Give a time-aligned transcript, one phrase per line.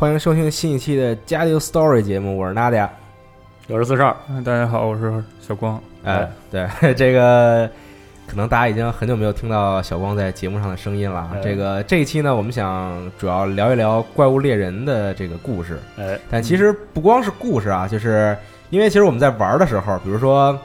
[0.00, 2.88] 欢迎收听新一期的《家庭 Story》节目，我是 Nadia，
[3.68, 4.16] 我是四十二。
[4.42, 5.78] 大家好，我是小光。
[6.04, 7.68] 哎，对， 这个
[8.26, 11.30] 可能大家已经很久没有听到小光在节目上的声音了。
[11.44, 15.78] 这个这一期呢，我们想主要聊一聊《怪物猎人》的这个故事。
[15.98, 18.34] 哎，但其实不光是故事啊，就是
[18.70, 20.58] 因为其实我们在玩的时候，比如说。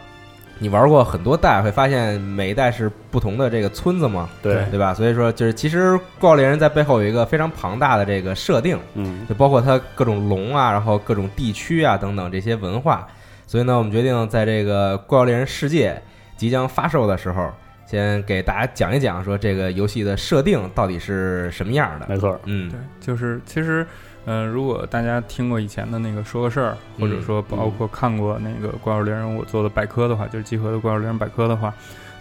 [0.57, 4.29] 你玩过很多代，会发现每一代是不同的这个村子嘛？
[4.41, 4.93] 对对吧？
[4.93, 13.05] 所以说，就是其实怪物猎人在背后有一个非常庞大的这个设定，嗯，就包括它各种龙啊，然后各种地区啊等等这些文化。
[13.45, 16.01] 所以呢，我们决定在这个怪物猎人世界
[16.37, 17.51] 即将发售的时候，
[17.85, 22.05] 先给大家讲一讲，说这个游戏的设定到底是什么样的。
[22.07, 23.85] 没错，嗯，对，就是其实。
[24.25, 31.73] 嗯，如果大家听过以前的那个说个事儿，或者说包括看过那个怪物猎人我做的百科的话，就是集合的怪物猎人百科的话，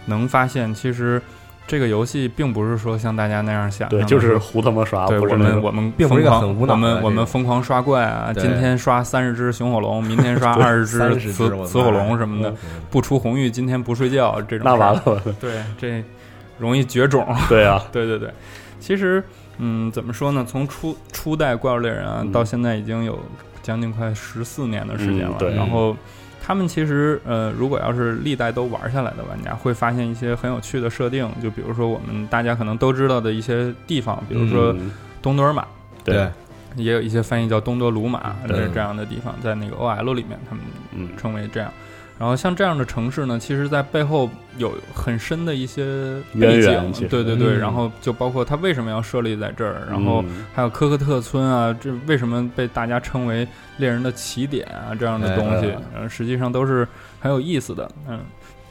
[0.05, 1.19] 能发现其实
[1.65, 5.07] 这个游戏并不是说像大家那样想，对，就是胡他妈刷。
[5.07, 10.99] 对，我们我们并不是很无脑，我们我们疯狂刷怪啊，今天刷三十只熊火龙， 明天刷二十只
[11.33, 12.53] 雌雌火龙什么的，
[12.91, 14.61] 不出红玉今天不睡觉这种。
[14.63, 16.03] 那完了，对，这
[16.59, 17.25] 容易绝种。
[17.49, 18.29] 对啊， 对对对，
[18.79, 19.23] 其实。
[19.57, 20.45] 嗯，怎么说呢？
[20.47, 23.19] 从初初代怪物猎人啊，到现在已经有
[23.61, 25.37] 将近快十四年的时间了。
[25.55, 25.95] 然后，
[26.41, 31.29] 他们其实呃，如果要是历代都玩下来的玩家，会发现一些很有趣的设定。
[31.41, 34.75] 就比如说我们大家可能都知道的一些地方，比如说
[35.21, 35.65] 东多尔玛，
[36.03, 36.29] 对，
[36.75, 41.71] 也有一些翻译叫东多鲁马这这样的地方，在那个 OL 里面，他们称为这样。
[42.17, 45.83] 然后像这样的城市呢，其实，在背后有很深的一些
[46.39, 47.57] 背景，对对对。
[47.57, 56.87] 然后就包括它为什么要设立在这儿，然后还有科克特村啊，这为什么被大家称为猎人的起点啊，这样的东西，嗯，实际上都是
[57.19, 58.19] 很有意思的，嗯。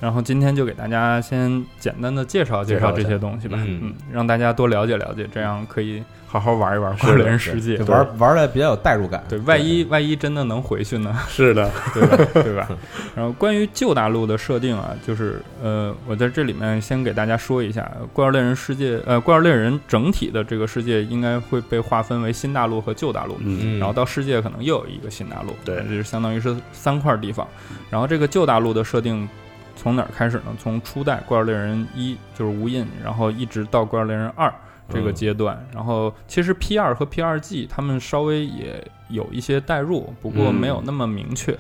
[0.01, 6.03] 然后今天就给大家先简单的介绍介绍这些东西吧，嗯，让大家多了解了解，这样可以。
[6.27, 9.23] 好好玩一玩《怪人世界》，玩玩的比较有代入感。
[9.29, 11.17] 对，万一万一真的能回去呢？
[11.29, 12.17] 是的， 对吧？
[12.43, 12.69] 对吧？
[13.15, 27.47] 然后关于旧大陆的设定啊，就是呃，我在这里面先给大家说一下，《怪物猎人世界》呃，《怪物猎人》整体的这个世界应该会被划分为新大陆和旧大陆，嗯，然后到世界可能又有一个新大陆，对，就是相当于是三块地方。
[27.89, 29.29] 然后这个旧大陆的设定
[29.77, 30.55] 从哪儿开始呢？
[30.59, 34.49] 从初代《怪物猎人一》就是无印，然后一直到《怪物猎人二》。
[34.87, 41.57] 这个阶段，然后其实 P 二和 P 二 G 他们稍微也有一些代入，不过没有那么明确。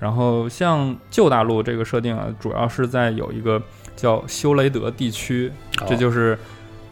[0.00, 3.62] 然后像旧大陆这个设定啊，主要是在有一个
[3.94, 5.52] 叫修雷德地区，
[5.86, 6.36] 这就是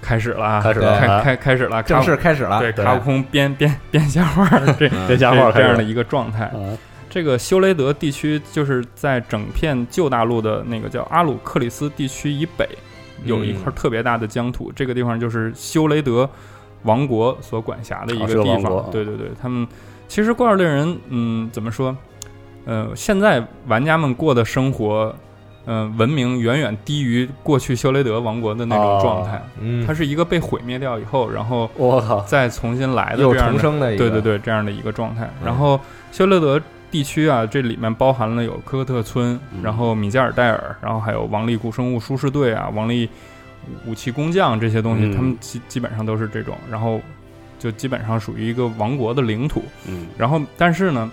[0.03, 2.61] 开始了，开始了，开开开始了，正式开始了。
[2.61, 4.47] 对，卡悟空编编编瞎话，
[4.79, 6.53] 这编瞎话这样的一个状态。
[7.11, 12.67] 这个修雷德地区就是在整片旧大陆的那个叫阿鲁克里斯地区以北。
[13.27, 16.27] 有一块特别大的疆土，这个地方就是修雷德
[16.85, 18.91] 王国所管辖的一个地方。
[18.91, 19.69] 对对对，他们
[20.09, 21.95] 其实怪物猎人，嗯，怎么说？
[22.65, 25.15] 呃，现在玩家们过的生活，
[25.67, 29.43] 嗯，文明远远低于过去修雷德王国的那种状态。
[29.61, 35.29] 嗯，它是一个被毁灭掉以后，然后我靠，再重新来的又重生的，对对对，这样的一个状态。
[35.45, 35.79] 然后
[36.11, 36.59] 修雷德。
[36.91, 43.09] 地区啊，这里面包含了有科克特村，然后米加尔戴尔，然后还有王力古生物舒适队啊，王力
[43.87, 47.01] 武器工匠这些东西，他们基基本上都是这种，然后
[47.59, 49.63] 就基本上属于一个王国的领土。
[49.87, 51.09] 嗯，然后但是呢，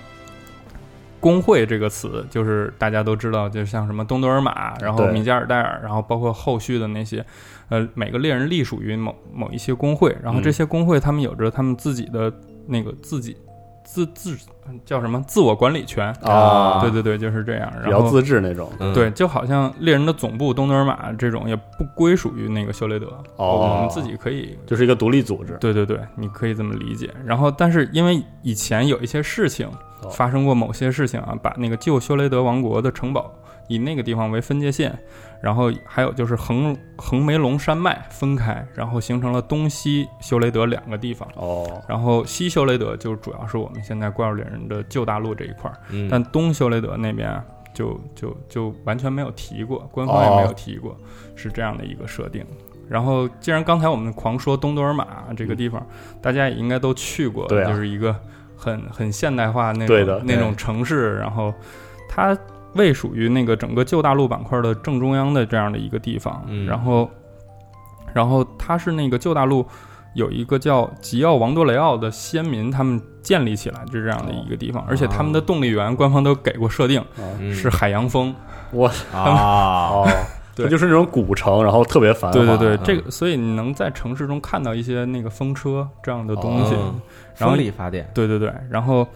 [1.19, 7.23] 工会这个词就是大家都知道，就像什么东德尔玛，然后米加尔戴尔，然后包括后续的那些，
[7.69, 12.33] 呃，每个猎人隶属于某某一些工会，然后这些工会他们有着他们自己的
[12.65, 13.37] 那个自己。
[13.87, 14.37] 自自
[14.85, 16.81] 叫什么自我管理权啊？
[16.81, 18.69] 对对对，就是这样，比较自治那种。
[18.93, 23.07] 对，就好像猎人的总部东德尔玛这种，也不归属于那个修雷德。
[23.37, 25.57] 哦，我们自己可以就是一个独立组织。
[25.61, 27.09] 对对对，你可以这么理解。
[27.25, 29.69] 然后，但是因为以前有一些事情
[30.11, 33.33] 发生过，某些事情啊，把那个旧修雷德王国的城堡
[33.69, 34.93] 以那个地方为分界线，
[35.41, 41.27] 然后还有就是横横梅龙山脉分开，然后形成了东西修雷德两个地方。
[41.35, 47.43] 哦，然后西修雷德就主要是我们现在怪物猎人的旧大陆这一块儿，嗯但东修雷德那边啊
[47.73, 50.97] 就就就完全没有提过，官方也没有提过，
[51.35, 52.45] 是这样的一个设定。
[52.89, 55.85] 然后，既然刚才我们狂说东多尔玛这个地方，
[56.21, 58.15] 大家也应该都去过，对啊就是一个
[58.55, 61.17] 很很现代化那种那种城市。
[61.17, 61.53] 然后，
[62.07, 62.35] 它
[62.77, 66.41] 位属于那个整个旧大陆板块的正中央的这样的一个地方。
[66.47, 66.65] 嗯。
[66.65, 67.09] 然后，
[68.13, 69.65] 然后它是那个旧大陆
[70.13, 77.53] 有一个叫吉奥王多雷奥的先民，他们建立起来就这样的一个地方，而且他们的动力源官方都给过设定，嗯。
[77.53, 78.33] 是海洋风。
[78.71, 80.07] 我啊，哦，
[80.55, 80.65] 对。
[80.65, 82.37] 它就是那种古城，然后特别繁华。
[82.37, 82.79] 对对对，嗯。
[82.83, 86.73] 这个所以你能在城市中看到一些那个风车这样的东西。
[86.75, 87.01] 嗯
[87.39, 89.07] 然后风力发电，对对对，然后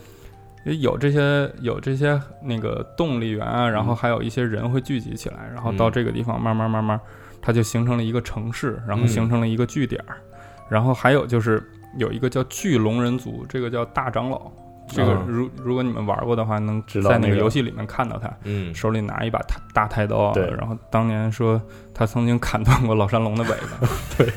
[0.63, 5.91] 有这些有这些那个动力源啊，然后还有一些人会聚集起来，然后到嗯。
[5.91, 6.99] 这个地方慢慢慢慢，
[7.41, 9.07] 它就形成了一个城市，然后嗯。
[9.07, 10.17] 形成了一个据点儿。
[10.69, 11.61] 然后还有就是
[11.97, 14.51] 有一个叫巨龙人族，这个叫大长老。
[14.87, 15.25] 这个嗯。
[15.27, 18.73] 如如果你们玩过的话，能知道在那那个个游戏里面看到他嗯。
[18.75, 20.47] 手里拿一把大大太刀啊，对。
[20.51, 21.59] 然后当年说
[21.93, 24.31] 他曾经砍断过老山龙的尾巴， 对，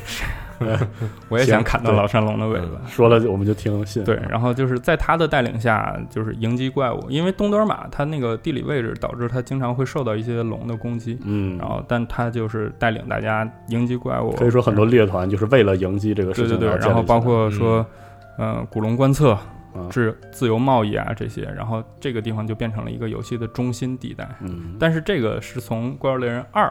[1.29, 4.03] 我也想砍到老山龙的尾巴，说了我们就听信。
[4.03, 7.05] 对，然后就是在他的带领下，就是迎击怪物。
[7.09, 14.31] 因为东德尔玛它那个地理位置导致它经常会受到一些龙的攻击，嗯，然后但他就是带领大家迎击怪物。
[14.31, 17.85] 可以说很多猎团就是为了迎击这个事情，对对对，然后包括说，
[18.37, 24.25] 呃，古龙观测、嗯自自由贸易啊这些，然后这个地方就变成了一个游戏的中心地带。
[24.39, 26.65] 嗯，但是这个是从《怪物猎人二》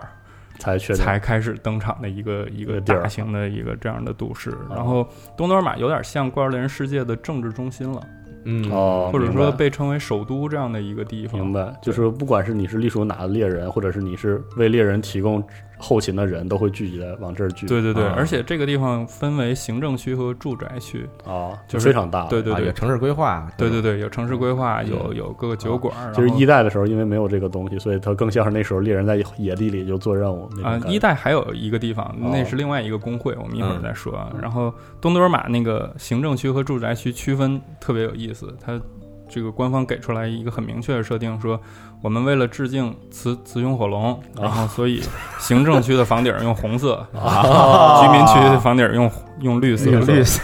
[0.58, 4.56] 才确才开始登场的一个一个大型的一个这样的都市。
[4.70, 5.06] 然后
[5.36, 8.00] 东德尔玛有点像怪物猎人世界的政治中心了。
[8.46, 11.40] 嗯哦，或者说被称为首都这样的一个地方。
[11.40, 15.42] 明白，就是不管是你是隶属哪个猎人，或者是你是为猎人提供
[15.78, 17.66] 后勤的人，都会聚集在往这儿聚。
[17.66, 21.08] 对对对，啊而且这个地方分为行政区和住宅区。
[21.26, 22.26] 啊，就是非常大。
[22.26, 25.94] 对对对，城市规划，对对对，有城市规划，嗯有有各个酒馆。
[26.14, 34.14] 其实一代的时候，因为没有这个东西，所以它更像是那时候猎人在野地里就做任务那种啊一代还有一个地方，哦那是另外一个工会，我们一会儿嗯再说。
[34.16, 34.32] 啊。
[34.40, 38.80] 然后东德尔玛那个行政区和住宅区区分特别有意思，它
[39.28, 41.58] 这个官方给出来一个很明确的设定，说
[42.04, 45.00] 我们为了致敬雌雌雄火龙，然后所以
[45.38, 49.10] 行政区的房顶用红色， 啊居民区的房顶用
[49.40, 50.42] 用绿色，绿色。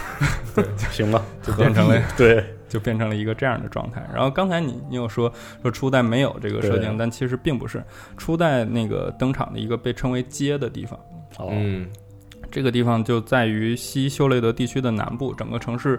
[0.55, 4.03] 对行吧，就变成了 对，就变成了一个这样的状态。
[4.11, 5.31] 然后刚才你你有说
[5.61, 7.83] 说初代没有这个设定，但其实并不是
[8.17, 10.99] 初代那个登场的一个被称为街的地方。
[11.37, 11.87] 哦，嗯。
[12.49, 15.97] 这个地方就在于西修雷德地区的南部，整个城市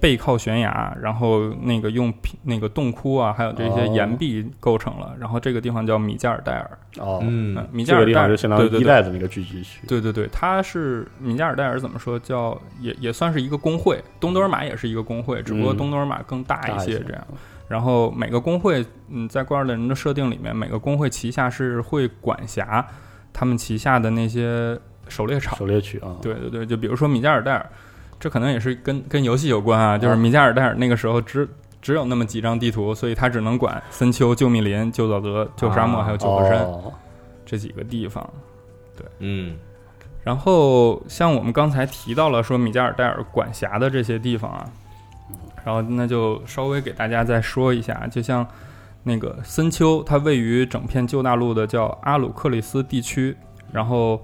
[0.00, 2.12] 背靠悬崖，然后那个用
[2.42, 5.14] 那个洞窟啊，还有这些哦岩壁构成了。
[5.18, 9.86] 然后这个地方叫米加尔戴尔，哦，嗯嗯，米加尔戴尔这个地方就相当于对对对一代的那个聚集区。
[9.86, 12.18] 对对对，它是米加尔戴尔怎么说？
[12.18, 17.26] 叫也也算是一个工会，东多尔玛也是一个工会，只不过嗯东多尔玛更大一些些这样。
[17.68, 22.86] 然后每个工会，嗯，在怪物猎人的设定里面，每个工会旗下是会管辖
[23.32, 24.78] 他们旗下的那些
[25.08, 25.56] 狩猎场。
[25.58, 27.70] 狩猎区啊，对对对，就比如说米加尔戴尔，
[28.20, 31.48] 这可能也是跟跟游戏有关啊，就是啊米加尔戴尔那个时候只
[31.80, 36.92] 只有那么几张地图，所以他只能管森丘、旧密林、旧沼泽、旧沙漠啊还有旧河山哦，
[37.46, 38.28] 这几个地方。
[38.96, 39.56] 对嗯。
[40.24, 44.68] 然后像我们刚才提到了说米加尔戴尔管辖的这些地方啊，
[45.64, 48.46] 然后那就稍微给大家再说一下，就像
[49.04, 53.34] 那个森丘，它位于整片旧大陆的叫阿鲁克里斯地区，
[53.72, 54.20] 然后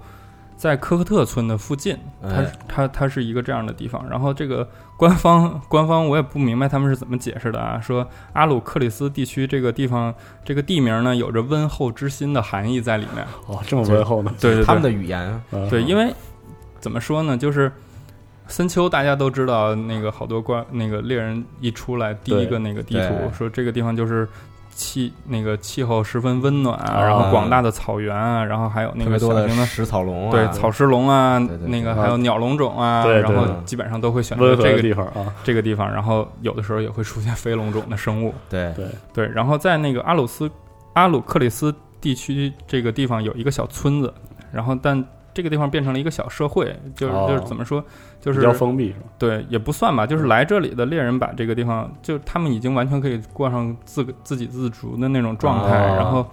[0.57, 4.09] 在科克特村的附近，它哎它它是一个这样的地方。
[4.09, 13.27] 然后这个官方 官方我也不明白他们是怎么解释的啊，说阿鲁克里斯地区这个地方这个地名呢有着温厚之心的含义在里面。
[13.47, 14.33] 哦，这么温厚呢？
[14.41, 16.15] 对对对，他们的语言对，因为
[16.81, 17.71] 怎么说呢，就是
[18.47, 24.29] 森丘大家都知道，那个好多关那个猎人一出来，第一个那个地图说这个地方就是
[24.75, 29.65] 气那个气候十分温暖然后广大的草原啊，然后还有那个小型的。
[29.65, 31.69] 食草龙啊，对草食龙啊对对，对。
[31.69, 38.35] 那个还有鸟龙种啊，对然后基本上都会选择这个地方啊，这个地方，然后有的时候也会出现 飞龙种的生物。
[38.51, 38.73] 对。
[38.75, 40.51] 对，对，然后在那个阿鲁斯
[40.93, 44.13] 阿鲁克里斯地区这个地方有一个小村子，
[44.53, 45.03] 然后但
[45.35, 47.85] 这个地方变成了一个小社会，就是、哦就是怎么说，
[48.21, 49.07] 就是比较封闭是吧？
[49.19, 56.27] 对也不算吧，就是来这里的猎人把这个地方，就他们已经完全可以过上自自给自足的那种状态，哦然后。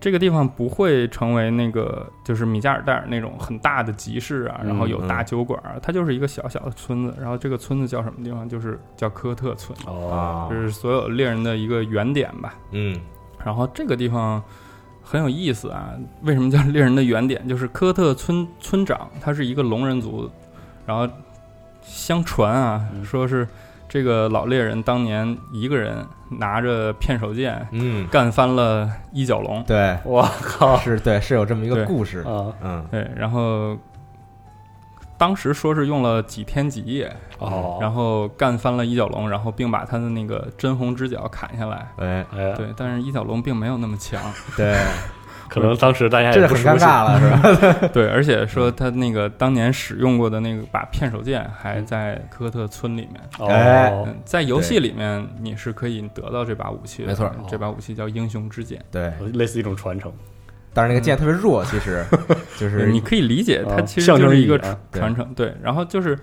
[0.00, 7.12] 这个地方不会成为那个就是米加尔代尔那种很大的集市啊，然后有大嗯酒馆啊，它就是一个小小的村子。
[7.18, 8.48] 然后这个村子叫什么地方？
[8.48, 12.54] 就是叫科特村，哦啊这，是所有猎人的一个原点吧。
[12.70, 12.96] 嗯
[13.44, 14.40] 然后这个地方
[15.08, 15.90] 很有意思啊。
[16.22, 17.48] 为什么叫猎人的原点？
[17.48, 20.30] 就是科特村村长他是一个龙人族，
[20.84, 21.08] 然后
[21.80, 23.48] 相传啊，说是
[23.88, 26.04] 这个老猎人当年一个人
[26.38, 29.64] 拿着片手剑，嗯，干翻了一角龙。
[29.64, 33.76] 对，我靠，是对，是有这么一个故事啊，嗯，对，然后。
[35.18, 41.88] 当时说是用了几天几夜，哦，然后干翻了一角龙，然后并把他的那个真红之角砍下来。
[41.96, 42.24] 哎。
[42.32, 44.20] 哎，对，但是一角龙并没有那么强。
[44.56, 44.78] 对，
[45.48, 47.88] 可能当时大家也不尴尬了，是吧？
[47.92, 53.20] 对，而且说他那个当年使用过的那个把片手剑还在科特村里面。
[53.38, 60.12] 哦，在游戏里面你是可以得到这把武器的，没错，这把武器叫英雄之剑，对，类似一种传承。
[60.74, 62.04] 但是那个剑特别弱，其实
[62.56, 64.58] 就是你可以理解，它其实就是一个
[64.92, 65.32] 传承。
[65.34, 66.16] 对，然后就是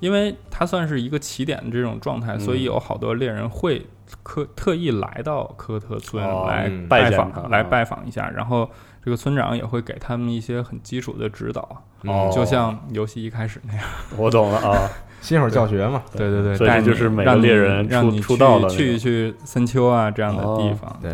[0.00, 3.84] 因为它算是一个起点的这种状态，所以有好多猎人会
[4.22, 8.30] 科特意来到科特村来拜访，来拜访一下。
[8.30, 8.70] 然后
[9.04, 11.84] 这个村长也会给他们一些很基础的指导，
[12.32, 13.82] 就像游戏一开始那样。
[14.16, 14.88] 我懂了啊，
[15.20, 16.02] 新手教学嘛。
[16.16, 20.98] 对对对，所以就是每个猎人让你出道去去森丘啊这样的地方。
[21.02, 21.12] 对，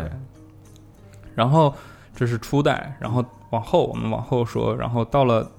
[1.33, 1.73] 然后。
[2.15, 5.51] 这是初代，然后往后我们往后说，然后到了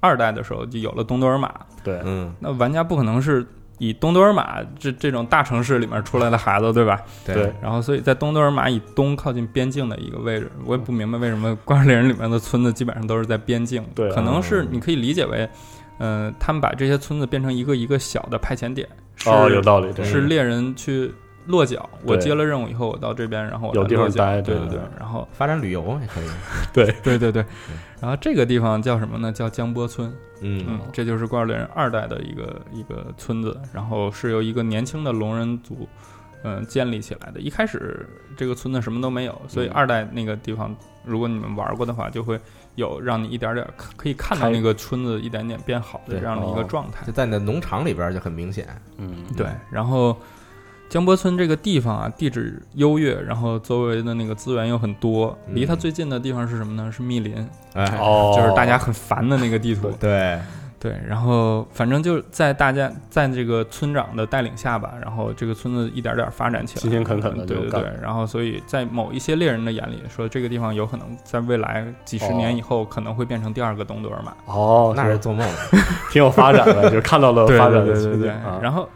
[0.00, 1.50] 二代的时候就有了东多尔玛。
[1.82, 3.46] 对，嗯，那玩家不可能是
[3.78, 7.00] 以东多尔玛这这种大城市里面出来的孩子，对吧？
[7.24, 7.52] 对。
[7.60, 13.84] 然后，所以在东多尔玛以东靠近边境的一个位置，我也不明白为什么怪物猎人里面的村子基本上都是在边境。
[13.94, 15.48] 对，可能是你可以理解为，
[15.98, 18.88] 嗯，他们把这些村子变成一个一个小的派遣点。
[19.26, 19.92] 哦，有道理。
[20.04, 21.12] 是猎人去。
[21.46, 26.28] 落脚，我接了任务以后，我到这边，然后有地方待，对对对，然后发展旅游也可以，
[26.72, 27.44] 对对对对，
[28.00, 29.30] 然后这个地方叫什么呢？
[29.30, 30.10] 叫江波村，
[30.40, 30.64] 嗯。
[30.66, 35.86] 嗯，这就是怪物猎人二代的一个一个村子，然后是由一个年轻的龙人族，
[36.44, 37.38] 嗯，建立起来的。
[37.38, 40.74] 一开始这个村子什么都没有，所以二代那个地方，
[41.04, 42.40] 如果你们玩过的话，就会
[42.76, 50.16] 有让你一点点可以看到那个村子一点点变好的这样的一个状态，就在你的农场里边就很明显，嗯，对，然后。
[50.94, 55.36] 江波村这个地方啊，地质优越，然后周围的那个资源又很多。
[55.48, 56.88] 离它最近的地方是什么呢？
[56.92, 57.34] 是密林，
[57.72, 57.84] 哎，
[58.32, 59.90] 就是大家很烦的那个地图。
[59.98, 60.38] 对
[60.78, 67.92] 对，然后反正就在大家在这个村长的带领下吧，然后这个村子一点点发展起来，勤勤恳恳的，对对对。
[68.00, 74.32] 然后，所以在某一些猎人的眼里，说这个地方有可能在未来几十年以后可能会变成第二个东德尔玛。
[74.46, 75.44] 哦，那是做梦，
[76.12, 78.28] 挺有发展的， 就是看到了发展的对对对。
[78.62, 78.88] 然后。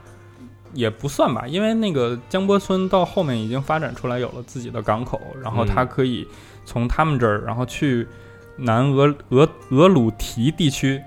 [0.73, 6.27] 也不算吧，因为那个江波村到后面已经发展出来，有了自己的港口，然后它可以
[6.65, 8.07] 从他们这儿，然后去
[8.57, 11.01] 南俄俄俄鲁提地区，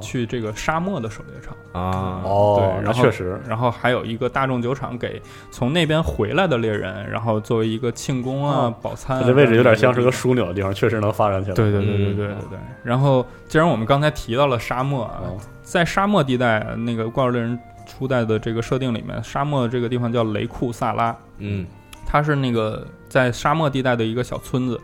[0.00, 1.54] 去这个沙漠的狩猎场。
[1.72, 11.54] 啊，哦，对，然后确实，然后还有一个大众酒厂给从那边回来的猎人，然后作为一个庆功啊、饱餐，这位置有点像是个枢纽的地方，确实能发展起来。
[11.56, 12.58] 对对对对对对对。
[12.84, 15.20] 然后，既然我们刚才提到了沙漠啊，
[15.62, 17.58] 在沙漠地带，那个怪物猎人。
[17.96, 21.64] 初代的这个设定里面，沙漠这个地方叫雷库萨拉，嗯，
[22.04, 24.80] 它是那个在沙漠地带的一个小村子，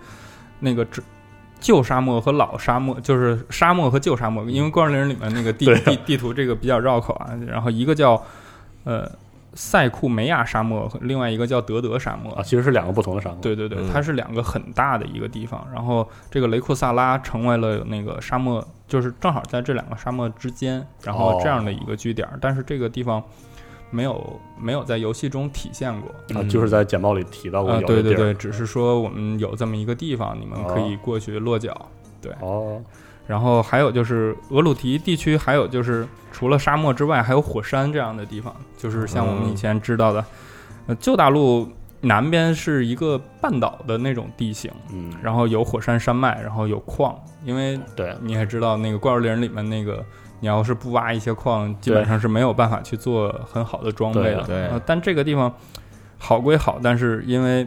[0.60, 0.86] 那个
[1.58, 8.22] 旧沙漠和老沙漠，就是沙漠和旧沙漠，因为怪物猎人里面那个地地地图这个比较绕口啊，然后一个叫
[8.84, 9.10] 呃。
[9.52, 13.38] 塞库梅亚沙漠和另外一个叫德德沙漠啊，其实是两个不同的沙漠。
[13.42, 15.66] 对对对，它是两个很大的一个地方。
[15.74, 22.28] 然后这个雷库萨拉成为了那个沙漠，就是正好在这两个沙漠之间，然后这样的一个据点。
[22.40, 23.22] 但是这个地方
[23.90, 27.80] 没有没有在游戏中体现过啊，就是在简报里提到过。
[27.82, 31.88] 对对对，只是说我们有这么一个地方，你们可以过去落脚。
[32.20, 32.82] 对哦。
[33.26, 38.52] 然后还有就是俄鲁提地区，还有就是除了沙漠之外，还有火山这样的地方。
[38.76, 40.24] 就是像我们以前知道的，
[40.88, 41.68] 呃，旧大陆
[42.00, 47.18] 南边是一个半岛的那种地形，嗯，然后有火山山脉，然后有矿。
[47.44, 50.04] 因为对，你也知道那个怪物猎人里面那个，
[50.40, 54.42] 你要是不挖一些矿，基本上是没有办法去做很好的装备的。
[54.44, 55.52] 对，但这个地方
[56.18, 57.66] 好归好，但是因为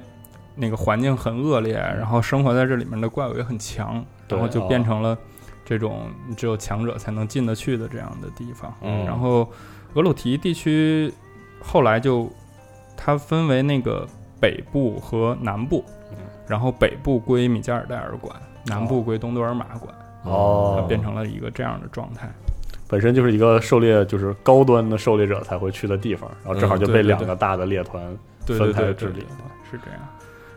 [0.55, 5.17] 那个环境很恶劣，然后生活在这里面的怪物也很强，然后就变成了。
[5.65, 9.49] 这种只有强者才能进得去的这样的地方，嗯，然后
[9.93, 11.09] 俄鲁提地区
[11.61, 12.29] 后来就
[12.97, 14.05] 它分为那个
[14.43, 15.81] 北部和南部，
[16.45, 18.35] 然后北部归米加尔代尔管，
[18.65, 22.29] 南部归东多尔玛管，哦，变成了一个这样的状态。
[22.89, 28.03] 本身就是一个狩猎，就是高端的狩猎者才会去的地方，然后正好就被两个大的猎团
[28.45, 29.21] 分开治理，
[29.71, 29.99] 是这样。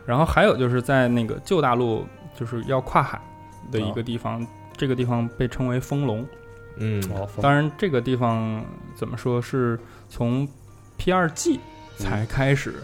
[0.05, 3.21] 然后还有就是在那个旧大陆，就是要跨海
[3.71, 4.45] 的一个地方。
[4.75, 6.23] 这个地方被称为风龙，
[6.75, 7.01] 嗯，
[7.41, 8.63] 当然这个地方
[8.93, 10.47] 怎么说是从
[10.97, 11.59] P 二 G
[11.97, 12.75] 才开始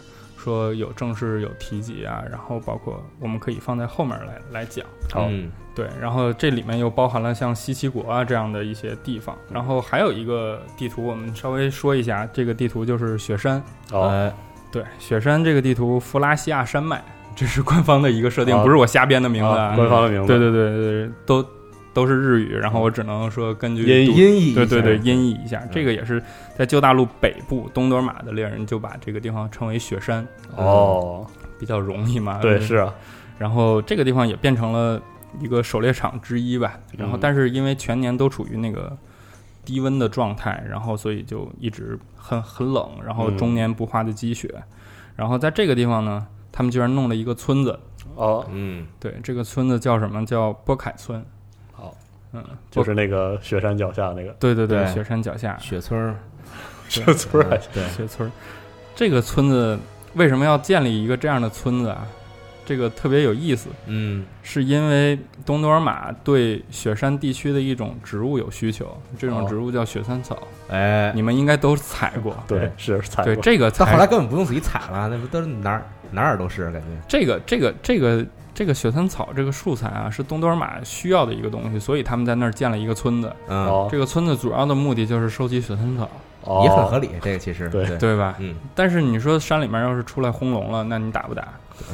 [0.43, 4.85] 说有正式有提及啊，然后包括我们可以放在后面来来讲。
[5.15, 13.63] 嗯，对，然后这里面又包含了像西岐国啊这样的一些地方，然后还有一个地图，我们稍微说一下，这个地图就是雪山。
[13.91, 14.31] 哦，
[14.71, 17.01] 对，雪山这个地图，弗拉西亚山脉，
[17.35, 19.49] 这是官方的一个设定，不是我瞎编的名字。
[19.49, 20.27] 官方的名字。
[20.27, 21.45] 对对对对，都
[21.93, 25.61] 都是日语，然后我只能说根据音音译，对对对，音译一下。
[25.71, 26.21] 这个也是
[26.57, 30.27] 在旧大陆北部东多玛的猎人就把这个地方称为雪山。
[30.55, 31.25] 哦，
[31.59, 32.39] 比较容易嘛。
[32.39, 32.93] 对，是啊。
[33.37, 35.01] 然后这个地方也变成了
[35.39, 36.79] 一个狩猎场之一吧。
[36.97, 38.97] 然后，但是因为全年都处于那个
[39.63, 44.51] 低温的状态，然后所以就一直很很冷，然后终年不化的积雪。
[45.15, 47.77] 然后在这个地方呢，他们居然弄了一个村子。
[48.15, 50.25] 哦，嗯，对，这个村子叫什么？
[50.25, 51.23] 叫波凯村。
[52.33, 56.15] 嗯，就是那个雪山脚下那个，对对对，雪山脚下雪村儿，
[56.89, 58.31] 雪村儿， 对，雪村儿。
[58.95, 59.77] 这个村子
[60.15, 62.07] 为什么要建立一个这样的村子啊？
[62.65, 63.69] 这个特别有意思。
[63.85, 70.47] 嗯，是因为东多尔玛对雪山地区的一种植物有需求，这种植物叫雪山草。
[70.69, 72.35] 哎，你们应该都采过。
[72.47, 73.35] 对，是采过。
[73.35, 76.87] 对，这个他后来根本不用自己采了，那不都是哪儿哪儿都是感觉。
[77.07, 78.25] 这个这个这个。
[78.53, 83.33] 这个雪山草这个素材啊，是东多尔玛需要的一个东西，所以他们在那儿建了一个村子。
[83.47, 86.09] 嗯，这个村子主要的目的就是收集雪山草，
[86.43, 87.09] 哦也很合理。
[87.21, 88.35] 这个其实对对吧？
[88.39, 88.55] 嗯。
[88.75, 91.47] 但是你说山里面要是出来轰龙了，那你打不打？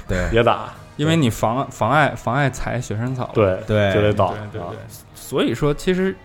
[0.08, 3.30] 对， 也打，因为你妨妨碍妨碍采雪山草。
[3.34, 4.28] 对对，就得打。
[4.28, 4.78] 对对对。
[5.16, 6.16] 所以说，其实，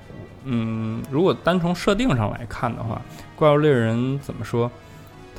[0.44, 3.00] 嗯，如果单从设定上来看的话，
[3.36, 4.70] 怪物猎人怎么说？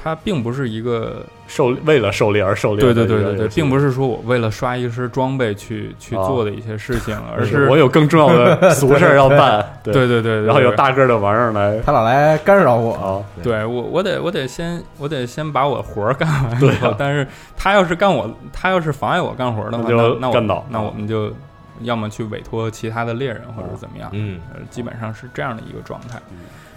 [0.05, 9.65] 它并不是一个狩为了狩猎而狩猎，对对对对对，并不是说我为了刷一身装备去去做的一些事情， 而是我有更重要的俗事儿要办。
[9.81, 12.93] 对对对，然后有大个的玩意儿来，他老来干扰我。
[12.93, 13.17] 啊！
[13.41, 16.62] 对我，我得我得先我得先把我活儿干完。
[16.62, 21.33] 以后， 但是他要是干我，他要是妨碍我干活的话，那那我那我们就
[21.81, 26.20] 要么去委托其他的猎人或者怎么样，嗯，基本上是这样的一个状态。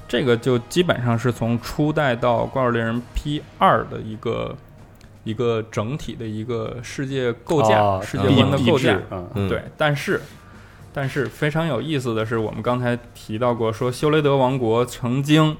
[0.08, 4.56] 这个就基本上是从初代到《怪物猎人 P 二》的一个
[5.22, 8.98] 一个整体的一个世界构架、世界观的构架。
[9.34, 10.22] 对，但是
[10.94, 15.54] 但是非常有意思的是，我们刚才提到过，说修雷德王国曾经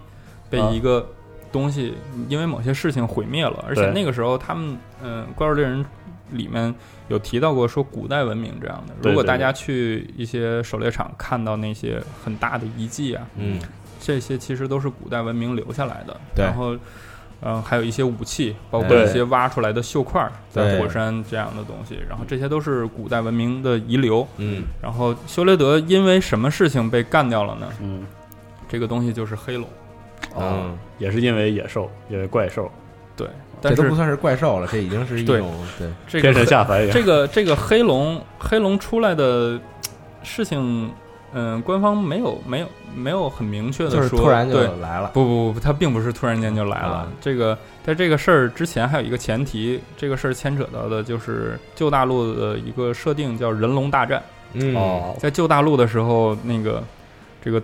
[0.49, 1.07] 被一个
[1.53, 1.95] 东西
[2.27, 5.85] 因为某些事情毁灭了，而且那个时候他们嗯，《怪物猎人》
[6.31, 6.75] 里面
[7.09, 8.95] 有提到过说古代文明这样的。
[9.03, 13.61] 如果大家去一些狩猎场看到那些很大的遗迹啊，嗯。
[14.09, 16.43] 这些其实都是古代文明留下来的，对。
[16.43, 16.75] 然后，
[17.43, 21.99] 嗯，还有一些武器，包括一些挖出来的锈块，在火山这样的东西。
[22.09, 24.27] 然后这些都是古代文明的遗留。
[24.39, 24.63] 嗯。
[24.83, 27.69] 然后修雷德因为什么事情被干掉了呢？
[27.83, 28.07] 嗯，
[28.67, 29.69] 这个东西就是黑龙。
[30.39, 32.73] 嗯，也是因为野兽，因为怪兽。
[33.15, 33.29] 对，
[33.61, 35.53] 这都不算是怪兽了，这已经是一种
[36.09, 36.91] 对天神下凡。
[36.91, 39.61] 这个这个黑龙，黑龙出来的
[40.23, 40.91] 事情。
[41.33, 45.11] 嗯，官方没有没有没有很明确的说，突然就来了。
[45.13, 47.07] 不不不，他并不是突然间就来了。
[47.21, 54.23] 这个在这个事儿之前还有一个前提，这个事儿牵扯到的就是旧大陆的一个设定，叫人龙大战。
[54.75, 56.83] 哦，在旧大陆的时候，那个
[57.45, 57.63] 这个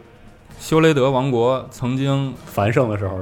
[0.59, 3.19] 修雷德王国曾经繁盛的时候，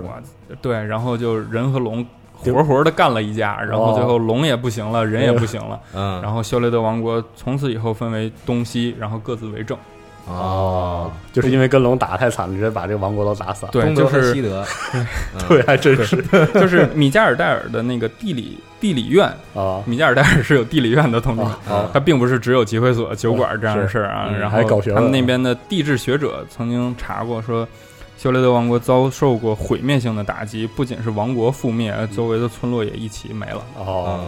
[0.61, 5.81] 对，然后就人和龙活活的干了一架，然后最后龙也不行了，人也不行了。
[5.95, 9.79] 嗯，然后修雷德王国从此以后分为东西，然后各自为政。
[10.27, 13.69] 哦，就是因为跟龙打太惨了，直接把这个王国都打散。
[13.73, 14.65] 对，就是西德，
[15.49, 16.17] 对，还真是。
[16.55, 21.47] 就是米加尔戴尔的那个地理 地理院啊，米加尔戴尔是有地理院的统领，
[21.93, 24.31] 他并不是只有集会所、酒馆这样的事儿啊。
[24.39, 24.63] 然后
[24.95, 27.67] 他们那边的地质学者曾经查过，说
[28.17, 33.63] 修雷德王国遭受过毁灭性的打击，不仅是王国覆灭，周围的村落也一起没了。
[33.77, 34.21] 哦，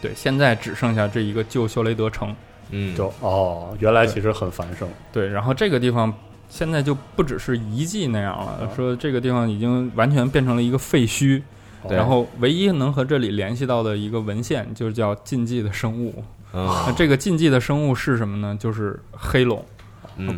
[0.00, 2.34] 对，现在只剩下这一个旧修雷德城。
[2.70, 4.88] 嗯，就哦，原来其实很繁盛。
[5.12, 6.12] 对，然后这个地方
[6.48, 11.42] 现在就不只是遗迹那样了，说这个地方已经完全变成了一个废墟。
[11.88, 16.22] 然后唯一能和这里联系到的一个文献，就叫禁忌的生物。
[16.52, 18.54] 那这个禁忌的生物是什么呢？
[18.60, 19.64] 就是黑龙。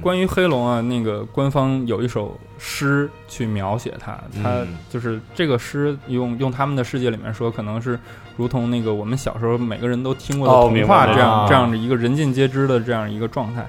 [0.00, 7.98] 关于黑龙啊，那个官方有一首诗去描写它，它就是这个诗用用他们的世界里面说，可能是
[8.36, 13.66] 如同那个我们小时候每个人都听过的童话这样这样的一个人尽皆知的这样一个状态。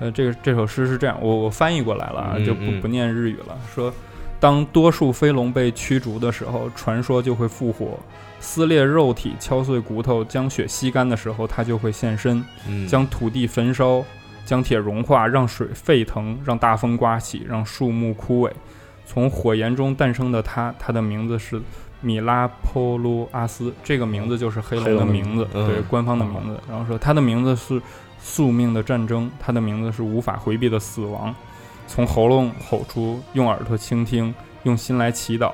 [0.00, 3.56] 呃，这个这首诗是这样，我我翻译过来了，就不不念日语了。
[3.72, 3.92] 说，
[4.40, 7.96] 当多数飞龙被驱逐的时候，传说就会复活，
[8.40, 12.44] 撕裂肉体，敲碎骨头，将血吸干的时候，它就会现身，
[12.88, 14.04] 将土地焚烧。
[14.44, 18.50] 将铁融化，让水沸腾，让大风刮起，让树木枯萎。
[19.06, 21.60] 从火焰中诞生的他，他的名字是
[22.00, 26.60] 米拉波鲁阿斯，这个名字就是黑龙的名字，嗯对，官方的名字。
[26.68, 27.80] 然后说他的名字是
[28.18, 31.34] 宿命的战争，他的名字是无法回避的死亡。
[31.86, 35.52] 从喉咙吼出，用耳朵倾听，用心来祈祷。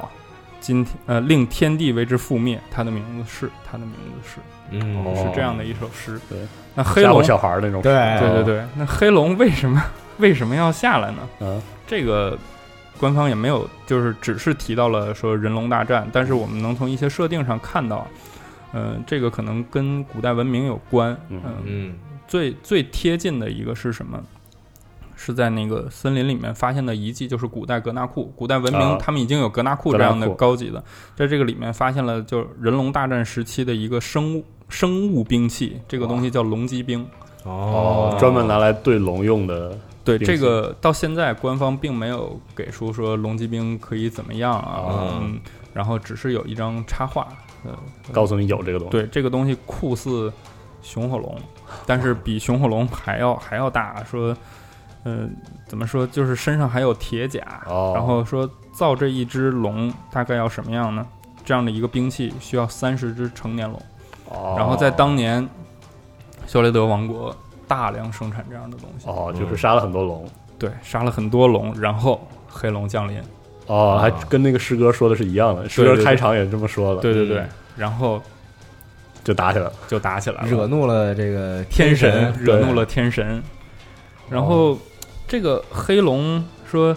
[0.61, 2.61] 今天呃，令天地为之覆灭。
[2.71, 4.37] 他的名字是，他的名字是，
[4.71, 6.21] 嗯哦是这样的一首诗。
[6.29, 6.39] 对，
[6.75, 7.83] 那黑龙，小孩儿那种。
[7.83, 9.83] 对对对对，那黑龙为什么
[10.19, 11.29] 为什么要下来呢？
[11.41, 12.37] 嗯，这个
[12.99, 18.07] 官方也没有，就是只是提到了说人龙大战，但是我们能从一些设定上看到，
[18.73, 21.17] 呃，这个可能跟古代文明有关。
[21.29, 21.95] 嗯嗯，嗯
[22.29, 24.23] 最最贴近的一个是什么？
[25.23, 28.33] 是在那个森林里面发现的遗迹，就是古代格纳库。
[28.35, 30.83] 古代文明啊他们已经有格纳库这样的高级的，
[31.15, 37.07] 在这个里面发现了就人龙大战时期的一个生物生物兵器，这个东西叫龙骑兵。
[37.45, 39.77] 哦，专门拿来对龙用的。
[40.03, 45.39] 对这个到现在官方并没有给出说龙骑兵可以怎么样啊，哦嗯，
[45.75, 47.29] 然后只是有一张插画，
[47.65, 47.79] 呃，
[48.11, 48.93] 告诉你有这个东西。
[48.93, 50.33] 对这个东西酷似
[50.83, 51.39] 雄火龙，
[51.87, 54.35] 但是比雄火龙还要还要大，说，
[55.05, 55.29] 呃，
[55.67, 61.07] 怎么说，就是身上还有铁甲，哦，然后说造这一只龙大概要什么样呢？
[61.45, 63.81] 这样的一个兵器需要三十只成年龙，
[64.31, 65.47] 哦，然后在当年
[66.47, 67.37] 修雷德王国
[67.69, 69.07] 大量生产这样的东西。
[69.07, 70.27] 哦，就是杀了很多龙。
[70.59, 73.23] 对，杀了很多龙，然后黑龙降临。
[73.67, 78.21] 哦，还跟那个诗歌说的是一样的，诗歌开场也这么说了，对对对，嗯然后
[79.23, 79.73] 就打起来了。
[79.87, 83.43] 就打起来了，惹怒了这个天神，神，惹怒了天神。
[84.29, 84.77] 然后
[85.27, 86.95] 这个黑龙说，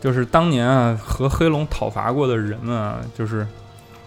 [0.00, 3.46] 就是当年啊和黑龙讨伐过的人们啊，就是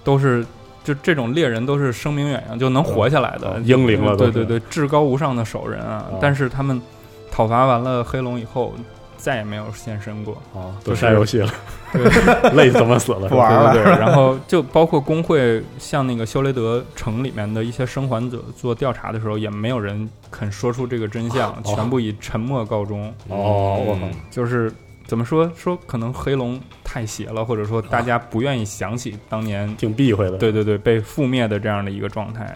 [0.04, 0.46] 都是
[0.90, 6.18] 就这种猎人都是声名远扬，就能活下来的嗯英灵了对对对，至高无上的手人啊啊。
[6.20, 6.82] 但是他们
[7.30, 8.74] 讨伐完了黑龙以后，
[9.18, 10.36] 再也没有现身过。
[10.54, 11.54] 哦，都就是删游戏了，
[11.94, 12.04] 对。
[12.58, 13.72] 累死他们死了，不玩了。
[13.72, 21.76] 对对对，然后就包括工会向那个修雷德城里面的一些生还者做调查的时候，也没有人肯说出这个真相，哦。
[21.76, 23.14] 全部以沉默告终。
[23.28, 24.00] 哦我靠。
[24.08, 24.74] 嗯就是
[25.10, 30.38] 怎么说说，可能黑龙太邪了，或者说大家不愿意想起当年，挺避讳的。
[30.38, 32.56] 对对对，被覆灭的这样的一个状态。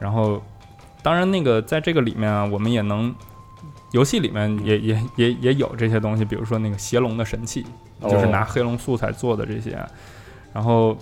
[0.00, 0.42] 然后，
[1.02, 3.14] 当然那个在这个里面啊，我们也能。
[3.92, 7.64] 游戏里面也也也也有这些东西，比如说那个邪龙的神器，
[8.02, 9.78] 就是哦拿黑龙素材做的这些。
[10.52, 10.94] 然后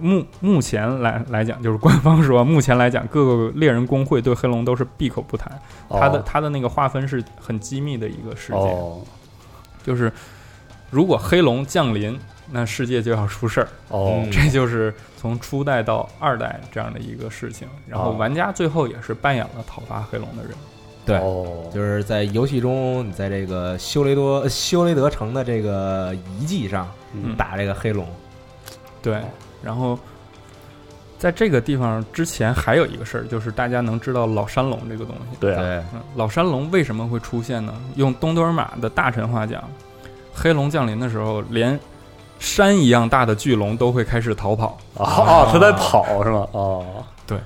[0.00, 5.50] 目目前来来讲，就是官方说， 目前来讲，各个猎人工会对黑龙都是闭口不谈。
[5.88, 9.00] 哦它的它的那个划分是很机密的一个事件，哦
[9.82, 10.12] 就是
[10.90, 12.18] 如果黑龙降临，
[12.50, 13.68] 那世界就要出事儿。
[14.30, 17.68] 这就是从初代到二代这样的一个事情。
[17.86, 20.52] 然后哦玩家最后也是扮演了讨伐黑龙的人。
[21.06, 21.16] 对。
[21.18, 27.36] 哦，就是在游戏中，你在这个修雷多修雷德城的这个遗迹上嗯。
[27.36, 28.06] 打这个黑龙，
[29.00, 29.20] 对，
[29.62, 29.98] 然后
[31.20, 35.36] 在这个地方之前还有一个事儿，就是大家能知道老山龙这个东西。
[35.38, 37.74] 对啊，嗯，老山龙为什么会出现呢？
[37.96, 39.62] 用东多尔玛的大神话讲，
[40.32, 41.78] 黑龙降临的时候，连
[42.38, 44.78] 山一样大的巨龙都会开始逃跑。
[44.96, 46.48] 啊哦，他在跑是吗？
[46.52, 47.38] 哦，对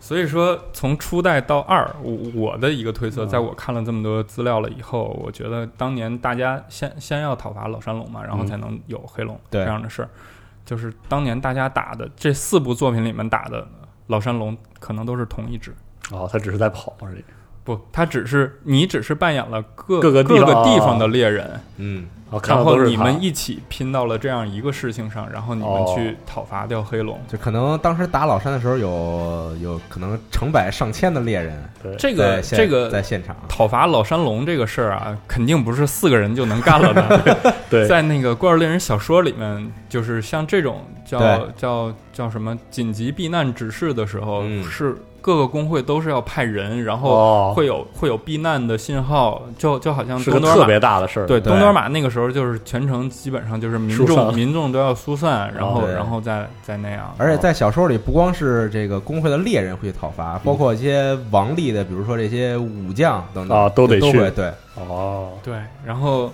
[0.00, 10.08] 所以说，从初代到二，我我的一个推测，嗯在我看了这么多资料了以后，我觉得当年大家先先要讨伐老山龙嘛，然后嗯才能有黑龙这样的事儿。
[10.64, 13.66] 就是当年大家打的这四部作品里面打的
[14.06, 15.74] 老山龙，可能都是同一只。
[16.10, 17.24] 哦，它只是在跑而已。
[17.64, 22.06] 不，他只是你只是扮演了各各个地各个方地方的猎人，嗯，
[22.46, 27.20] 然后你们一起拼到了这样一个事情上，然后你们哦去讨伐掉黑龙。
[27.28, 37.54] 就可能当时打老山的时候有有可能成百上千的猎人对这个这个在现场，讨伐老山龙这个事儿啊，肯定不是四个人就能干了的。
[37.68, 51.26] 对在那个《怪物猎人》小说里面，就是像这种叫叫叫什么紧急避难指示的时候，嗯是各个工会都是要派人，然后哦，会有会有避难的信号，就就好像是个特东多尔玛别大的事儿。
[51.26, 56.00] 对，东德尔玛那个时候就是全程基本上就是民众民众都要疏散，然后对。
[56.00, 57.14] 然后再再那样。
[57.18, 64.30] 而且在小说里，不光是这个工会的猎人会去讨伐，包括一些王力的，比如说这些武将等等啊都得去。
[64.30, 65.54] 对，哦，对，
[65.84, 66.32] 然后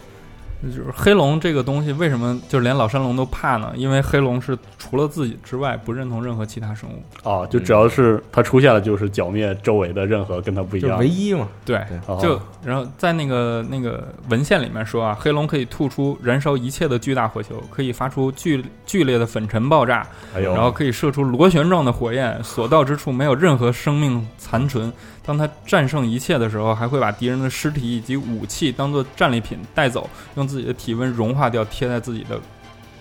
[0.70, 3.72] 就是黑龙这个东西，为什么就连老山龙都怕呢？
[3.76, 7.02] 因为黑龙是除了自己之外不认同任何其他生物。
[7.22, 11.84] 哦，就只要是它出现了，就是剿灭周围的任何跟它不一就样唯一嘛，对，
[12.20, 24.92] 就然后在那个那个文献里面说啊，黑龙可以吐出燃烧一切的巨大火球，可以发出剧剧烈的粉尘爆炸，然后可以射出螺旋状的火焰，所到之处没有任何生命残存。
[25.26, 32.40] 当他战胜一切的时候，还会把敌人的尸体以及武器当做战利品带走，用自己的体温融化掉，贴在自己的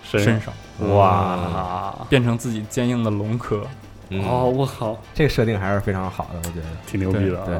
[0.02, 0.52] 身上，
[0.90, 3.64] 哇，变成自己坚硬的龙壳。
[4.24, 6.66] 哦，我靠，这个设定还是非常好的，我觉得。
[6.86, 7.44] 挺牛逼的。
[7.44, 7.58] 对，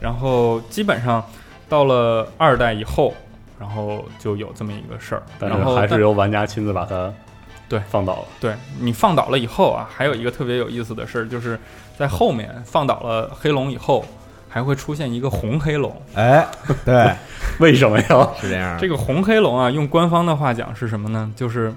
[0.00, 1.24] 然后基本上
[1.68, 3.14] 到了二代以后，
[3.58, 7.10] 然后就有这么一个事儿，但是还是由玩家亲自把它
[7.72, 8.24] 对放倒了。
[8.38, 11.58] 对你放倒了以后啊，还有一个特别有意思的事儿，就是
[11.98, 14.04] 在后面放倒了黑龙以后，
[14.46, 15.90] 还会出现一个红黑龙。
[16.14, 16.46] 哎，
[16.84, 17.10] 对，
[17.58, 18.28] 为什么呀？
[18.38, 18.76] 是这样。
[18.78, 21.32] 这个红黑龙啊，用官方的话讲是什么呢？
[21.34, 21.72] 就是。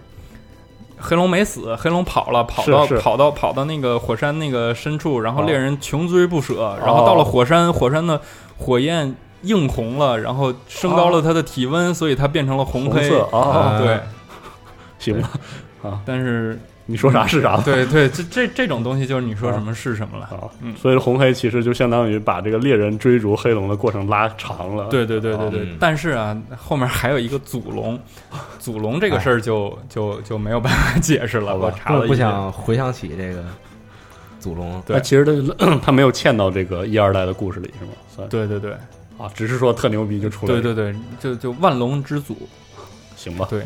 [0.98, 8.20] 黑龙没死，黑龙跑了，跑到跑到跑到那个火山那个深处，然后猎人穷追不舍，然后到了火山，火山的
[8.58, 13.10] 火焰映红了，然后升高了它的体温，所以它变成了红黑。
[13.32, 14.00] 啊，对，
[14.98, 15.30] 行吧，
[15.86, 16.58] 啊，但是。
[16.88, 20.30] 你说啥是啥，对对，这这这种东西就是你说什么是什么了。
[20.62, 24.86] 嗯，所以红黑其实就相当于把这个猎人追逐黑龙的过程拉长了。
[24.90, 25.76] 对对对对对。
[25.80, 28.00] 但是啊，后面还有一个祖龙，
[28.60, 31.58] 祖龙这个事儿就就就没有办法解释了。
[31.58, 33.44] 我查了，不想回想起这个
[34.40, 34.80] 祖龙。
[34.86, 37.94] 对，其实他 他没有嵌到这个一二代的故事里，是吗？
[38.16, 38.30] 算。
[38.30, 38.74] 对对对。
[39.18, 40.62] 啊，只是说特牛逼就出来了。
[40.62, 42.38] 对对对，就就万龙之祖，
[43.16, 43.48] 行吧？
[43.50, 43.64] 对。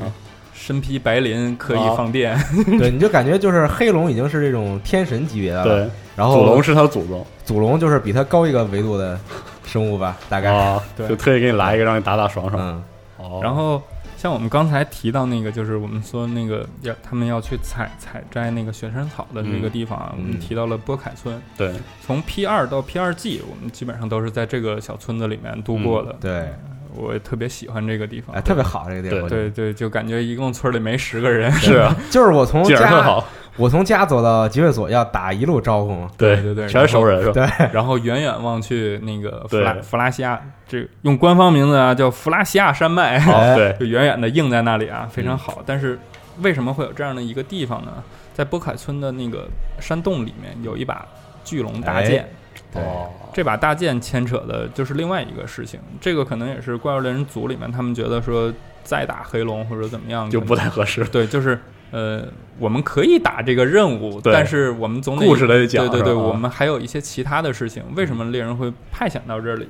[0.60, 2.38] 身披白鳞，可以放电。
[2.78, 5.86] 对，你就感觉就是黑龙已经是这种天神级别的了。
[5.86, 9.17] 对，然后祖龙是他祖宗，祖龙就是比他高一个维度的
[9.65, 10.52] 生物吧，大概。
[10.52, 12.62] 哦， 对，就特意给你来一个，让你打打爽爽。
[12.62, 12.84] 嗯。
[13.26, 13.39] 哦。
[13.41, 13.82] 然后
[14.17, 21.41] 像我们刚才提到那个，就是我们说那个要他们要去采采摘那个雪山草的那个地方啊，我们提到了波凯村。
[21.58, 21.72] 对。
[22.06, 26.13] 从 P 二到 P 二 G，我们基本上都是在这个小村子里面度过的。
[26.19, 26.50] 对。
[26.95, 29.30] 我特别喜欢这个地方，哎，特别好这个地方。
[29.30, 31.52] 对对，就感觉一共村里没十个人。
[31.52, 33.23] 是啊， 就是我从家，
[33.58, 36.10] 我从家走到集会所要打一路招呼嘛。
[36.17, 37.34] 对对对，全是熟人是吧？
[37.58, 37.69] 对。
[37.73, 43.19] 然后远远望去，那个弗拉弗拉西亚，这用官方名字啊叫弗拉西亚山脉。
[43.56, 45.62] 对，就远远的映在那里啊，非常好。
[45.65, 45.99] 但是
[46.41, 47.91] 为什么会有这样的一个地方呢？
[48.34, 49.47] 在波凯村的那个
[49.82, 51.06] 山洞里面有一把
[51.43, 52.30] 巨龙大剑。
[52.73, 58.53] 哦，这把大剑牵扯的就是另外一个事情，这个可能也是怪物猎人组里面他们觉得说
[58.84, 61.03] 再打黑龙或者怎么样就不太合适。
[61.05, 62.23] 对，就是呃，
[62.60, 65.88] 我们可以打这个任务，但是我们总得故事得讲。
[65.89, 67.84] 对对对，我们还有一些其他的事情。
[67.95, 69.67] 为什么猎人会派遣到这里？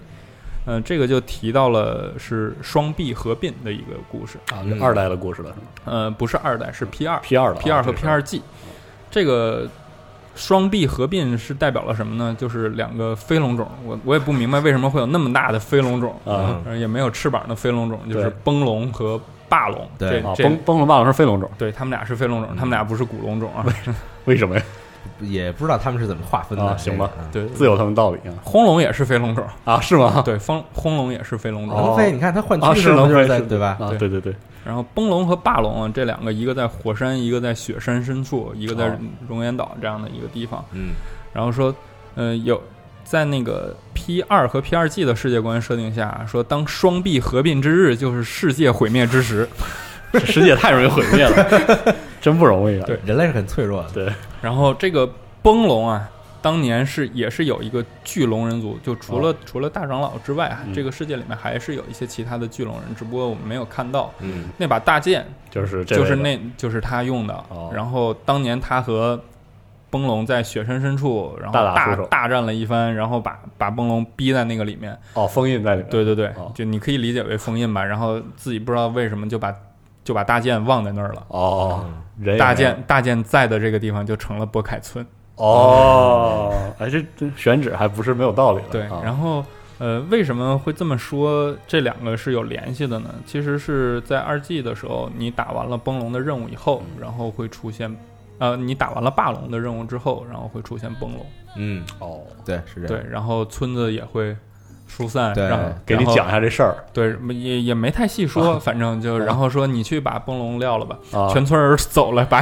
[0.65, 5.62] 嗯，这个就提到了是双臂合并的一个故事啊，二代的故事了是吗？
[5.85, 8.41] 呃，不是二代，是 P 二 P 二的 P 二和 P 二 G
[9.09, 9.65] 这个。
[10.39, 12.34] 双臂合并是代表了什么呢？
[12.39, 19.86] 就是两个飞龙种，我我也不明白为什么会有那么大的飞龙种啊，也没有翅膀的飞龙种，就是崩龙和霸龙。
[19.97, 23.65] 对，崩崩龙霸龙是飞龙种，对他们俩是飞龙种，他们俩不是古龙种啊？
[24.23, 24.63] 为什么呀？
[25.19, 27.10] 也不知道他们是怎么划分的，行吧？
[27.32, 28.32] 对，自有他们道理啊。
[28.41, 29.78] 轰龙也是飞龙种啊？
[29.82, 30.21] 是吗？
[30.23, 31.75] 对，风轰龙也是飞龙种。
[31.75, 32.12] 能飞？
[32.12, 33.78] 你看它换趋势能飞，对吧？
[33.82, 34.34] 啊，对对对。
[34.65, 40.63] 然后崩龙和霸龙啊，这两个一个在火山，一个在雪山深处，一个在熔岩岛这样的一个地方。
[40.74, 40.89] 嗯。
[41.34, 41.74] 然后说，
[42.15, 42.62] 呃，有
[43.04, 49.48] 在那个 P 二和 P 二 G 的世界观设定下，说当双臂合并之日，就是世界毁灭之时。
[50.12, 52.84] 这世界太容易毁灭了， 真不容易啊！
[52.88, 53.89] 对，人类是很脆弱的。
[53.91, 54.13] 对。
[54.41, 55.08] 然后这个
[55.43, 56.10] 崩龙啊。
[56.41, 64.12] 当年是也是有一个巨龙人族，就除了除了大长老之外，这个世界里面还是有一些其他的巨龙人，只不过我们没有看到。
[64.19, 67.43] 嗯，那把大剑就是就是那就是他用的。
[67.73, 69.21] 然后当年他和
[69.89, 74.97] 崩龙在雪山深处，然后大大战了一番，然后把把崩龙逼在那个里面。
[75.15, 75.89] 哦，封印在里面。
[75.89, 77.84] 对对对，就你可以理解为封印吧。
[77.84, 79.54] 然后自己不知道为什么就把
[80.04, 81.25] 就把大剑忘在那儿了。
[81.30, 81.86] 哦，
[82.38, 85.06] 大剑大剑在的这个地方就成了波凯村。
[85.39, 88.69] 哦，哎，这这选址还不是没有道理的。
[88.71, 89.43] 对，然后
[89.78, 91.56] 呃，为什么会这么说？
[91.65, 93.10] 这两个是有联系的呢？
[93.25, 97.95] 其实是在二 G 的时候，你打完了崩龙的任务以后，然后会出现，
[98.38, 101.25] 呃，你打完了霸龙的任务之后，然后会出现崩龙。
[101.56, 102.88] 嗯，哦，对，是这样。
[102.88, 104.36] 对，然后村子也会。
[104.89, 105.49] 疏散，对，
[105.86, 106.75] 给你讲一下这事儿。
[106.91, 110.97] 对，也也没太细说， 反正就然后说你去把崩龙撂了吧。
[111.32, 112.41] 全村人走了，把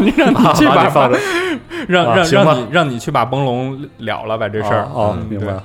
[0.00, 1.10] 你 让你去把
[1.88, 4.84] 让让让你让你去把崩龙了了，把这事儿。
[4.84, 5.60] 哦，明白。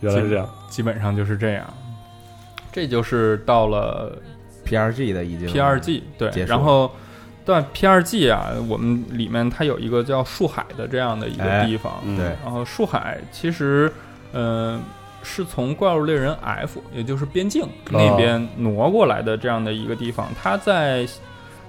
[0.00, 1.64] 原来是这样，基本上就是这样。
[2.72, 4.18] 这就是到了
[4.64, 6.90] P R G 的已经 P R G 对，然后
[7.46, 11.92] 但 P R G 啊，我们里面它有一个叫树海的这样的一个地方。
[12.16, 13.90] 对，然后树海其实
[14.32, 14.82] 嗯。
[15.22, 20.28] 是从怪物猎人 F，也就是边境那边挪过来的这样的一个地方。
[20.40, 21.06] 它在，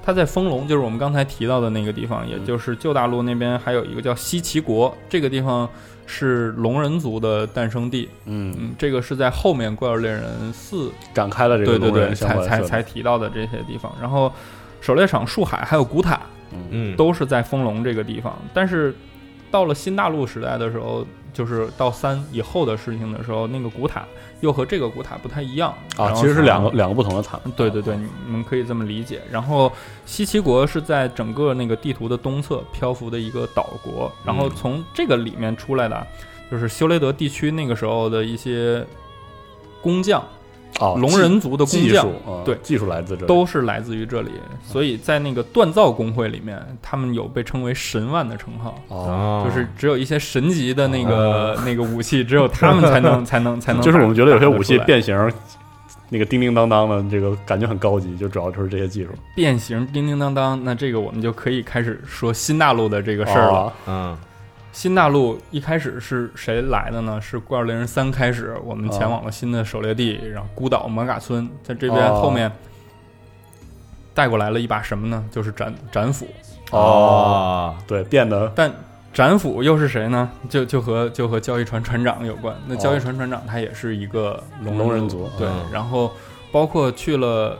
[0.03, 5.69] 它在丰隆，就是我们刚才提到的那个地方，也就是旧大陆那边还有一个叫西岐国，这个地方
[6.05, 8.09] 是龙人族的诞生地。
[8.25, 13.95] 嗯，这个是在后面怪物猎人四展开了这个对对对才才才提到的这些地方。
[14.01, 14.31] 然后
[14.81, 16.19] 狩猎场、树海还有古塔，
[16.69, 18.37] 嗯，都是在丰隆这个地方。
[18.53, 18.93] 但是
[19.53, 24.03] 到了新大陆时代的时候，就是到三以后的事情的时候，那个古塔
[24.41, 27.39] 又和这个古塔不太一样啊，其实是两个两个不同的塔。
[27.55, 29.21] 对对对，你们可以这么理解。
[29.29, 29.71] 然后
[30.07, 36.07] 西岐国是在整个那个地图的东侧漂浮的一个岛国，然后从这个里面出来的，
[36.49, 38.83] 就是修雷德地区那个时候的一些
[39.83, 40.23] 工匠。
[40.79, 42.07] 哦，龙人族的工匠，
[42.43, 44.31] 对，技术来自这，都是来自于这里。
[44.65, 48.75] 所以在那个锻造工会里面，他们有被称为神万的称号。
[48.87, 53.81] 哦，就是只有一些神级的那个那个武器，只有他们才能才 能才能。
[53.81, 55.15] 就是我们觉得有些武器变形，
[56.09, 59.09] 那个叮叮当当的，这个感觉很高级，就主要就是这些技术。
[59.35, 63.73] 变形叮叮当当，那这个我们就可以开始说新大陆的这个事儿了。
[63.87, 64.17] 嗯。
[64.73, 67.21] 新大陆一开始是谁来的呢？
[67.21, 72.51] 是怪物猎人三开始，我们前往了新的狩猎地，然后孤岛摩嘎村，在这边后面
[74.15, 75.23] 带过来了一把什么呢？
[75.31, 76.27] 就是斩斩斧。
[76.71, 78.51] 哦，对，变得。
[78.55, 78.73] 但
[79.13, 80.27] 斩斧又是谁呢？
[80.49, 82.55] 就就和就和交易船船长有关。
[82.65, 85.47] 那交易船船长他也是一个龙人族，对。
[85.71, 86.11] 然后
[86.51, 87.55] 包括去了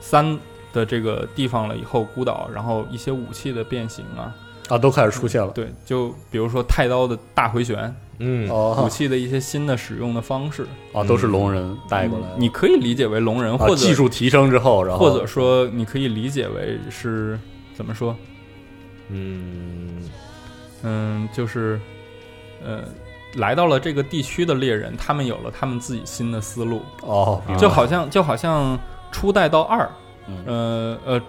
[0.00, 0.38] 三
[0.72, 4.34] 的这个地方了以后，孤岛，然后一些武器的变形啊。
[4.68, 5.48] 啊，都开始出现了。
[5.52, 8.48] 对，就比如说太刀的大回旋，嗯，
[8.84, 12.26] 武器的一些新的使用的方式啊，都是龙人带过来。
[12.36, 17.38] 你可以理解为龙人，或者技术提升之后，然后或者说你可以理解为是
[17.74, 18.14] 怎么说？
[19.08, 20.02] 嗯
[20.82, 21.80] 嗯，就是
[22.62, 22.82] 呃，
[23.36, 26.82] 来到了这个地区的猎人，他们有了他们自己新的思路。
[27.02, 28.78] 哦，就好像就好像
[29.10, 29.90] 初代到二，
[30.46, 31.22] 呃呃。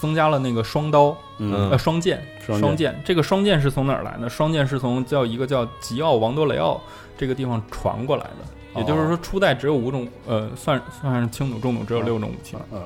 [0.00, 2.94] 增加了那个双刀，呃，双剑，双剑。
[3.04, 4.28] 这个双剑是从哪儿来的？
[4.28, 6.80] 双剑是从叫一个叫吉奥王多雷奥
[7.16, 8.80] 这个地方传过来的。
[8.80, 12.80] 也就是说，初代只有五种，呃，算算是轻弩、重弩，只有六种武器，嗯，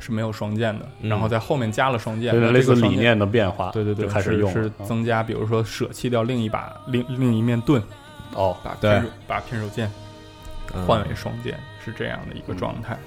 [0.00, 0.88] 是没有双剑的。
[1.02, 3.70] 然后在后面加了双剑，类似理念的变化。
[3.70, 7.80] 对对对，开始用是增加，比如说舍弃掉另一把另另一面盾，
[8.34, 9.88] 哦，把偏手把片手剑
[10.84, 12.98] 换为双剑，是这样的一个状态。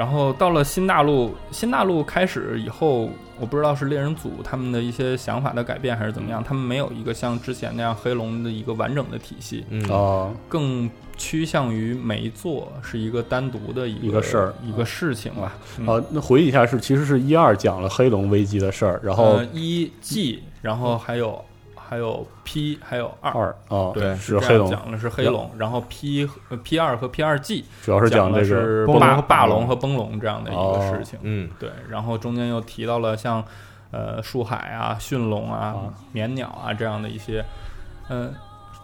[0.00, 15.58] 然后到了新大陆，新大陆开始以后，我不知道是猎人组他们的一些想法的改变还是怎么样，他们没有一个像之前那样黑龙的一个完整的体系，哦，更趋向于每一座是一个单独的一个事儿一个事情吧。
[15.86, 21.44] 啊，那回忆一下是其实是一二讲了黑龙危机的事儿，然后一季然后还有。
[21.90, 24.70] 还有 P，还有二，哦，对，是黑龙。
[24.70, 26.24] 讲的是黑龙，然后 P
[26.62, 33.44] P 二和 P 二 G 主要是讲的是霸霸龙和崩龙这样的一个事情，嗯，对，然后中间又提到了像
[33.90, 35.74] 呃树海啊、驯龙啊、
[36.12, 37.44] 绵鸟啊这样的一些，
[38.08, 38.32] 嗯，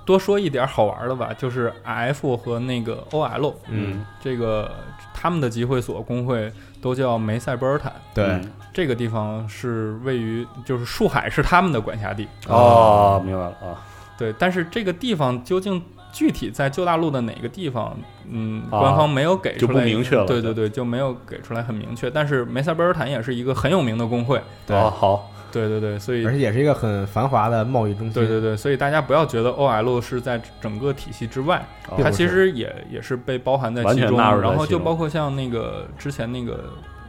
[0.07, 4.71] 多说一点好玩的吧，就是 F 和那个 OL，嗯，这个
[5.13, 8.41] 他们的集会所工会都叫梅塞波尔坦，对。
[8.73, 13.83] 这个地方是位于，就是树海是他们的管辖地哦，明白了啊。
[14.19, 17.97] 对，但是这个地方究竟具体在旧大陆的哪个地方？
[18.29, 20.27] 嗯，官方没有给出来，就不明确了。
[20.27, 22.11] 对对对，就没有给出来很明确。
[22.11, 24.39] 但是梅塞伯尔坦也是一个很有名的工会。
[24.67, 28.13] 对，好，对对对，所以而且也是一个很繁华的贸易中心。
[28.13, 31.65] 对对对，所以大家不要觉得 OL 是在整个体系之外，
[31.99, 34.19] 它其实也也是被包含在其中。
[34.19, 36.65] 然后就包括像那个之前那个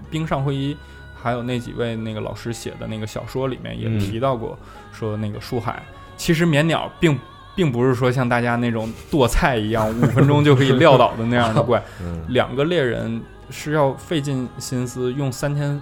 [0.09, 0.75] 冰上会议。
[1.19, 4.57] 还有那几位那个老师写的那个小说里面也提到过，
[4.93, 5.81] 说那个树海
[6.15, 7.19] 其实棉鸟并
[7.55, 11.81] 并不是说像大家那种剁菜一样 五分钟就可以撂倒的那样的 怪，
[12.29, 13.19] 两个猎人
[13.49, 15.81] 是要费尽心思用三天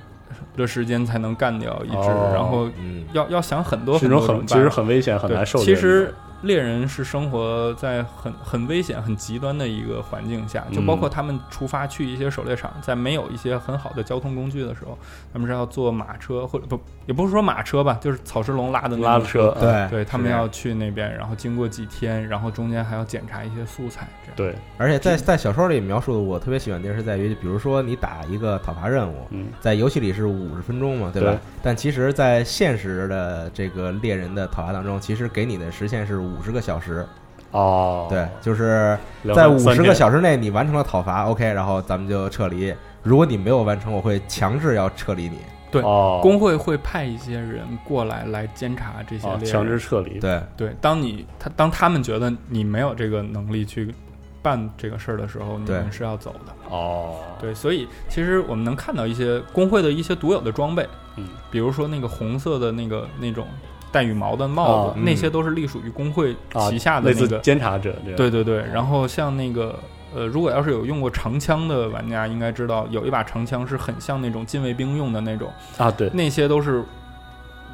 [0.55, 2.69] 的时间才能干掉一只，然后
[3.13, 5.59] 要要想很多很多种，其实很危险很难受。
[5.59, 6.13] 其实。
[6.45, 14.97] 猎人是生活在很很危险、很极端的一个环境下，就包括他们出发去一些狩猎场，在没有一些很好的交通工具的时候，
[15.33, 19.55] 他们是要坐马车或者不，也不是说马车吧，就是草食龙拉的拉车。
[19.59, 24.07] 对，对他们要去那边，然后经过几天，然后中间还要检查一些素材。
[24.35, 29.15] 对，而且在在小说里描述的，我特别喜欢的是在于，比如说你打一个讨伐任务，
[29.59, 31.39] 在游戏里是五十分钟嘛，对吧？
[31.63, 37.05] 但其实，在现实的这个猎人的讨伐当中，其实给你的时限是五十个小时。
[37.51, 38.97] 哦，对，就是
[39.33, 42.73] 在五十个小时内你完成了讨伐，OK，然后咱们就撤离。
[43.01, 45.37] 如果你没有完成，我会强制要撤离你。
[45.71, 50.19] 对，哦工会会派一些人过来来监察这些猎人，强制撤离。
[50.19, 53.93] 对对，当你他当他们觉得你没有这个能力去
[54.41, 56.75] 办这个事儿的时候，你们是要走的。
[56.75, 63.47] 哦，对，所以其实我们能看到一些工会的一些独有的装备，嗯，比如说那个红色的那个那种。
[63.95, 66.35] 带羽毛的帽子，那些都是隶属于工会
[66.67, 67.95] 旗下的那个监察者。
[68.17, 69.73] 对对对，然后像那个
[70.13, 76.83] 呃，如果要是有用过长枪的玩家，应该知道有一把长枪是很像那种禁卫兵用的那种啊，对，那些都是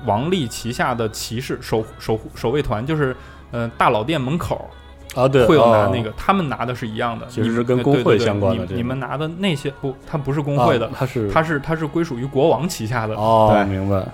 [0.05, 3.15] 王立旗下的骑士守守守卫团，就是
[3.49, 4.69] 呃大老店门口
[5.15, 8.65] 啊，对，会有拿那个，他们拿的是一样的，其实是跟工会相关的。
[8.75, 13.15] 你们拿的那些不，它不是工会的，它是它是它是归属于国王旗下的。
[13.15, 14.05] 哦，明白。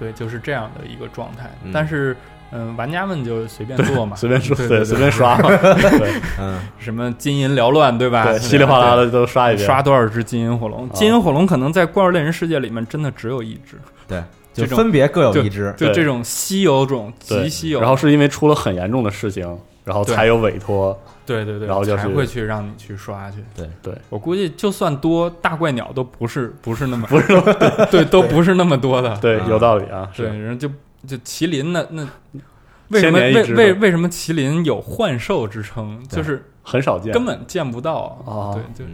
[0.00, 2.16] 对，就是这样的一个状态，但是。
[2.52, 8.24] 嗯，玩家们就随便做嘛，随便说，对，随便刷嘛， 对， 嗯，什么金银缭乱，对吧？
[8.24, 9.64] 对，稀里哗啦的都刷一遍。
[9.64, 10.90] 刷多少只金银火龙？
[10.90, 13.78] 金银火龙可能在怪物猎人世界里面真的只有一只。
[14.08, 14.20] 对，
[14.52, 15.72] 就分别各有一只。
[15.76, 17.80] 就这种稀有种，极稀有。
[17.80, 19.46] 然后是因为出了很严重的事情，
[19.84, 21.00] 然后才有委托。
[21.34, 23.38] 对对对，然后就才会去让你去刷去。
[23.54, 27.26] 对对，我估计就算多大怪鸟都不是不是那么不是
[27.90, 29.16] 对都不是那么多的。
[29.18, 30.10] 对，有道理啊。
[30.16, 30.68] 对，然后就
[31.06, 32.06] 就麒麟那那。
[32.88, 36.04] 为什么为为为什么麒麟有幻兽之称？
[36.08, 38.50] 就是很少见，根本见不到啊！
[38.52, 38.90] 对，就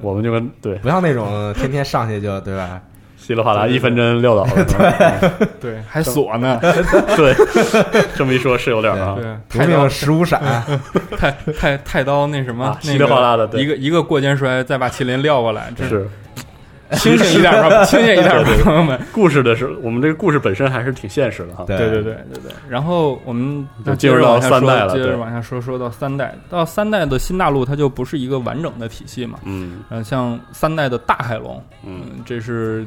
[0.00, 2.80] 我们就跟对，不像那种天天上去就对吧？
[3.26, 4.50] 稀里哗啦一分针撂倒了，
[5.60, 6.60] 对对，还锁呢。
[7.16, 7.34] 对，
[8.14, 9.16] 这么一说，是有点啊。
[9.50, 10.40] 对，太刀十五闪，
[11.18, 16.08] 太太太刀那什么，稀里哗啦的，一个一个过肩摔，再把麒麟撂过来，这是。
[16.92, 18.96] 清醒一点吧，清醒一点，朋友们。
[19.10, 21.64] 故事的是我们这个故事本身还是挺现实的哈。
[21.66, 22.52] 对对对对对。
[22.68, 29.40] 然后我们就接着往下说了，接着往下说，说到三代，到三代的新大陆，它就不是一个完整的体系嘛。
[29.42, 29.80] 嗯。
[29.88, 32.86] 呃，像三代的大海龙，嗯，这是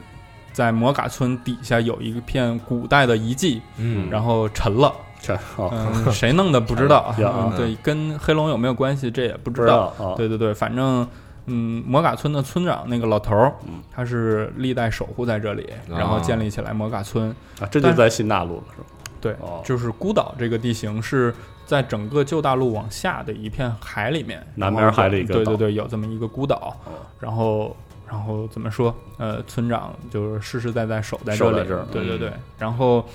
[0.53, 5.37] 在摩嘎村底下有一片古代的遗迹，嗯，然后沉了，沉。
[5.57, 7.53] 嗯，谁弄的不知道 啊？
[7.55, 9.09] 对，跟黑龙有没有关系？
[9.11, 10.15] 这也不知道。
[10.17, 11.07] 对对对，反正。
[11.51, 13.51] 嗯，摩嘎村的村长那个老头儿，
[13.91, 18.87] 他是历代守护在这里，然后建立起来摩嘎村啊，这就在新大陆了，是吧？
[19.19, 21.33] 对，就是孤岛这个地形是
[21.65, 26.77] 在整个旧大陆往下的一片海里面，南边海里一个对对对，有这么一个孤岛，
[27.19, 27.75] 然后
[28.09, 28.93] 然后怎么说？
[29.17, 33.05] 呃，村长就是实实在在守在这里，对对对，然后。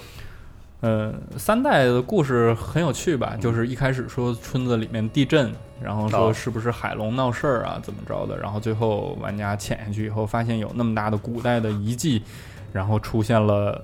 [0.81, 3.35] 呃，三代的故事很有趣吧？
[3.41, 5.51] 就是一开始说村子里面地震，
[5.83, 8.37] 然后说是不是海龙闹事儿啊，怎么着的？
[8.39, 12.23] 然后最后玩家潜下去以后，发现有那么大的古代的遗迹，
[12.71, 13.83] 然后出现了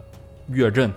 [0.48, 0.92] 月震，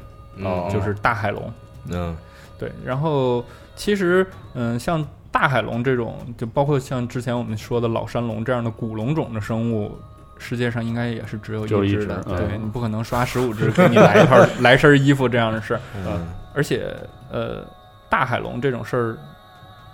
[0.70, 1.54] 就是大海龙。
[1.88, 2.14] 嗯，
[2.60, 2.70] 对。
[2.84, 3.42] 然后
[3.78, 9.92] 其实，嗯，像大海龙这种，就包括像之前我们说的老山龙这样的古龙种的生物。
[10.40, 15.80] 世界上应该也是只有一只的，对你不可能刷十五只 给你来一套来身衣服这样的事儿。
[15.96, 16.94] 嗯，而且
[17.32, 17.66] 呃，
[18.10, 19.18] 大海龙这种事儿，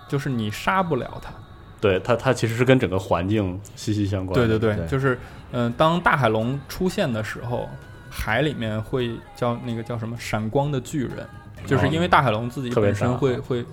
[0.07, 1.29] 就是你杀不了它。
[1.79, 4.33] 对它，它其实是跟整个环境息息相关。
[4.33, 5.19] 对对对，就是
[5.51, 7.69] 嗯，当大海龙出现的时候，
[8.09, 11.27] 海里面会叫那个叫什么闪光的巨人，
[11.67, 13.63] 就是因为大海龙自己本身会会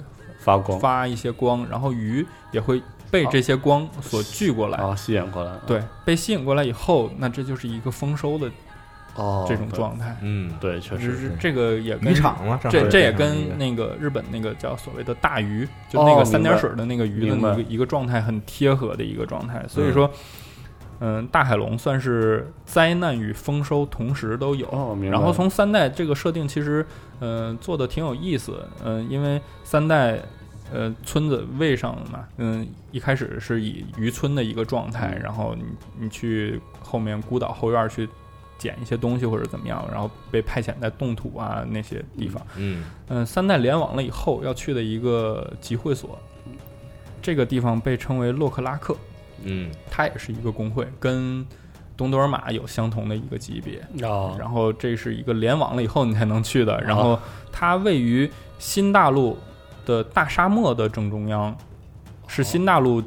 [0.47, 0.81] 发光。
[0.81, 2.81] 发一些光，然后鱼也会。
[3.09, 4.77] 被这些光所聚过来。
[4.79, 5.53] 啊，吸引过来。
[5.65, 8.51] 对，被吸引过来以后，那这就是一个丰收的
[9.15, 10.17] 哦这种状态。
[10.23, 11.37] 嗯，对，确实是。
[11.39, 13.97] 这个也渔场嘛，这这也跟那个。
[14.01, 19.65] 日本那个叫所谓的大鱼，就那个三点水的那个鱼的一个一个状态很贴合的一个状态。
[19.69, 20.13] 所以说，嗯，
[21.31, 24.67] 大海龙算是灾难与丰收同时都有。
[24.69, 26.87] 哦，然后从三代这个设定其实
[27.21, 28.63] 嗯做的挺有意思。
[28.85, 30.21] 嗯，因为三代。
[30.73, 35.63] 呃，村子喂上了嘛，嗯，一开始是以渔村的一个状态，然后你
[35.97, 38.09] 你去后面孤岛后院去
[38.59, 46.19] 捡一些东西或者怎么样，然后被派遣在冻土啊那些地方，嗯嗯，三代联网了以后要去的一个集会所，
[47.23, 48.97] 这个地方被称为洛克拉克，
[49.47, 51.47] 嗯，它也是一个工会，跟
[51.97, 53.81] 东多尔玛有相同的一个级别，
[54.39, 57.19] 然后这是一个联网了以后你才能去的，然后
[57.51, 59.39] 它位于新大陆。
[59.87, 61.57] 的大沙漠的正中央，
[62.27, 63.01] 是新大陆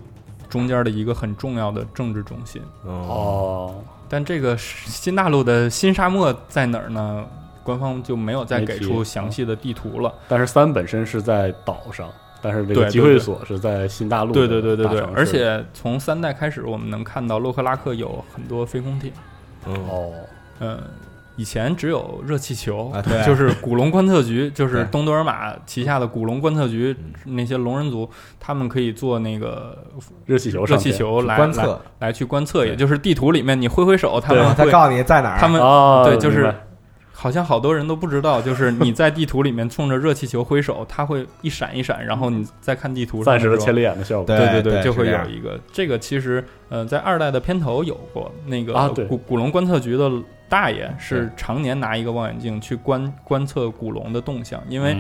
[0.48, 2.62] 中间的一个很重要的政治中心。
[2.86, 7.26] 哦，但这个新大陆的新沙漠在哪儿呢？
[7.66, 10.14] 官方就没有再给出详细的地图了。
[10.30, 12.10] 但是三本身是在岛上，
[12.42, 14.34] 但是这个集会所是在新大陆。
[14.34, 19.12] 对对对对对，而且从三代开始，我们能看到洛克拉克有很多飞空艇。
[19.66, 20.12] 哦，
[20.60, 20.80] 嗯。
[21.36, 28.10] 以前只有热气球， 对，就是古龙观测局，就是东多尔玛旗下的古龙观测局，那些龙人族，
[28.42, 29.78] 他们可以做那个
[30.26, 35.40] 热气球，热气球来观测，来去观测，也就是地图里面你挥挥手，他们会告诉你在哪儿。
[35.40, 35.62] 他们
[36.04, 36.54] 对，就是
[37.20, 48.74] 好像好多人都不知道，就是你在地图里面冲着热气球挥手，它会一闪一闪，然后你再看地图，暂时的千里眼的效果，对对对，就会有一个这个其实，呃，在二代的片头有过那个
[49.08, 50.10] 古古龙观测局的。
[50.50, 54.98] 大爷是常年拿一个望远镜去观观测古龙的动向，因为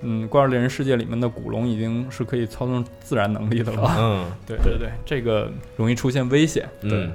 [0.00, 3.94] 嗯，怪物猎人世界里面的古龙已经是可以操纵自然能力的了。
[3.96, 6.68] 嗯，对对对，这个容易出现危险。
[6.80, 7.12] 对，嗯。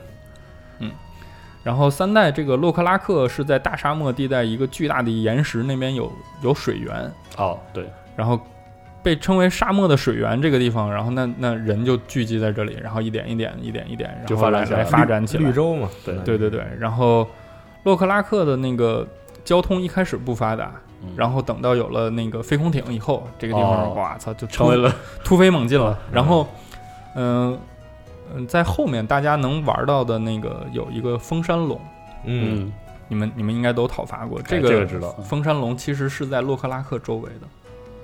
[1.64, 7.12] 然后三代这个洛克拉克是在大沙漠地带一个巨大的岩石那边有有水源。
[7.38, 7.89] 哦，对。
[8.16, 8.39] 然后
[9.03, 15.43] 被称为沙漠的水源这个地方，然后那那人就聚集在这里，然后一点一点一点一点，然后来来发展起来。
[15.43, 16.66] 绿洲嘛，对对对对。
[16.80, 17.28] 然后
[17.84, 19.08] 洛克拉克的那个
[19.43, 20.72] 交通一开始不发达。
[21.16, 24.91] 然后等到有了那个飞空艇以后，这个地方哇操就成为了
[25.24, 25.95] 突飞猛进了。
[26.12, 26.47] 然后，
[27.16, 27.58] 嗯
[28.36, 31.80] 嗯，在后面大家能玩到的那个有一个风山龙，
[32.25, 32.71] 嗯，
[33.07, 34.69] 你们你们应该都讨伐过这个。
[34.69, 35.11] 这个知道。
[35.23, 37.47] 风山龙其实是在洛克拉克周围的。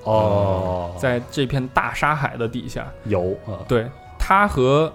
[0.03, 3.59] 哦，在这片大沙海的底下有啊。
[3.67, 4.91] 对，它和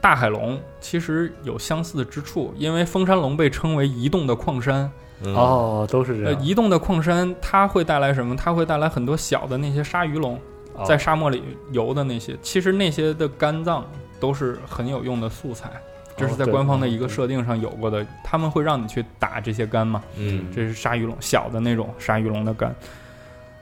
[0.00, 4.90] 大海龙其实有相似之处，因为风山龙被称为移动的矿山。
[5.22, 6.42] 哦，都是这样。
[6.42, 8.34] 移动的矿山，它会带来什么？
[8.34, 10.40] 它会带来很多小的那些鲨鱼龙，
[10.86, 11.42] 在沙漠里
[11.72, 12.34] 游的那些。
[12.40, 13.84] 其实那些的肝脏
[14.20, 15.70] 都是很有用的素材，
[16.16, 18.06] 这是在官方的一个设定上有过的。
[18.22, 20.02] 他们会让你去打这些杆嘛？
[20.16, 22.74] 嗯，这是鲨鱼龙，小的那种鲨鱼龙的杆。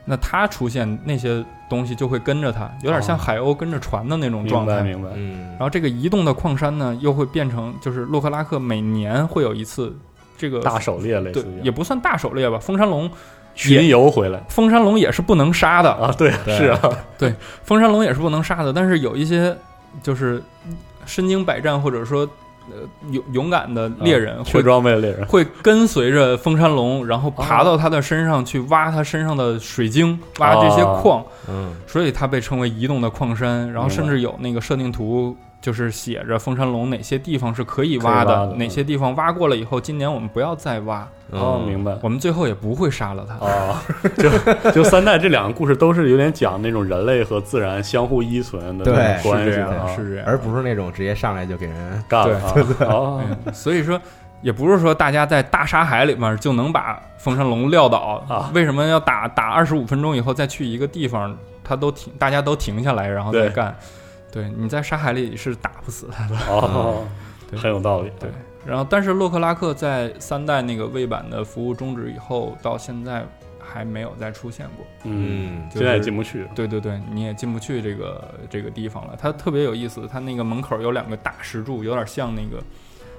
[0.05, 4.81] 那它出现那些东西就会跟着它，有点像海鸥跟着船的那种状态。
[4.81, 5.49] 明白，嗯。
[5.51, 9.95] 然后这个移动的矿山呢，又会变成，就是洛克拉克每年会有一次。
[10.37, 12.57] 这个大狩猎类似，也不算大狩猎吧。
[12.57, 13.11] 风山龙
[13.55, 16.15] 巡游回来，风山龙也是不能杀的啊。
[16.17, 16.79] 对，是啊，
[17.17, 18.71] 对，风山龙也是不能杀的。
[18.71, 19.53] 但是有一些
[20.01, 20.41] 就是
[21.05, 22.27] 身经百战或者说
[22.69, 22.77] 呃
[23.11, 31.23] 勇勇敢的猎人，会装备的猎人会跟随着风山龙，然后爬到他的身上去挖他身上的水晶，挖这些矿。
[31.47, 33.71] 嗯，所以它被称为移动的矿山。
[33.71, 35.35] 然后甚至有那个设定图。
[35.61, 41.07] 就是写着风山龙哪些地方是可以挖的，哪些地方挖过了以后，今年我们不要再挖。
[41.31, 41.95] 哦，明白。
[42.01, 43.35] 我们最后也不会杀了他。
[43.45, 43.77] 哦，
[44.17, 48.85] 就就三代这两个故事都是有点讲那种人类和自然相互依存的
[49.21, 52.41] 关系，是这样，而不是那种直接上来就给人干了。
[52.87, 53.21] 哦，
[53.53, 54.01] 所以说
[54.41, 58.49] 也不是说大家在大沙海里面就能把风山龙撂倒啊？
[58.55, 63.75] 为什么要打打二十五分钟以后再去一个地方，他都停，大家都停下来然后再干？
[64.31, 67.05] 对，你在沙海里是打不死他的哦，
[67.57, 68.11] 很有道理。
[68.19, 68.29] 对，
[68.65, 73.25] 然后但是洛克拉克在三代那个位版的服务终止以后，到现在
[73.59, 74.85] 还没有再出现过。
[75.03, 76.47] 嗯，现在也进不去。
[76.53, 79.15] 对对对，你也进不去这个这个地方了。
[79.17, 82.63] 它特别有意思，它那个门口有两个大石柱，有点像那个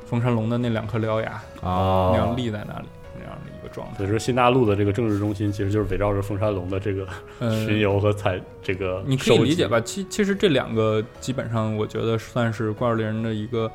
[0.07, 1.33] 风山龙的那两颗獠牙
[1.63, 2.89] 啊，那样立在那里。
[3.21, 7.07] 这样的一个状态，所以说新大陆的这个政治中心其实就是围绕着风山龙的这个
[7.67, 9.03] 巡游和采这个。
[9.07, 9.81] 你可以理解吧？
[9.81, 13.71] 其其实这两个基本上，我觉得算是怪物猎人的一个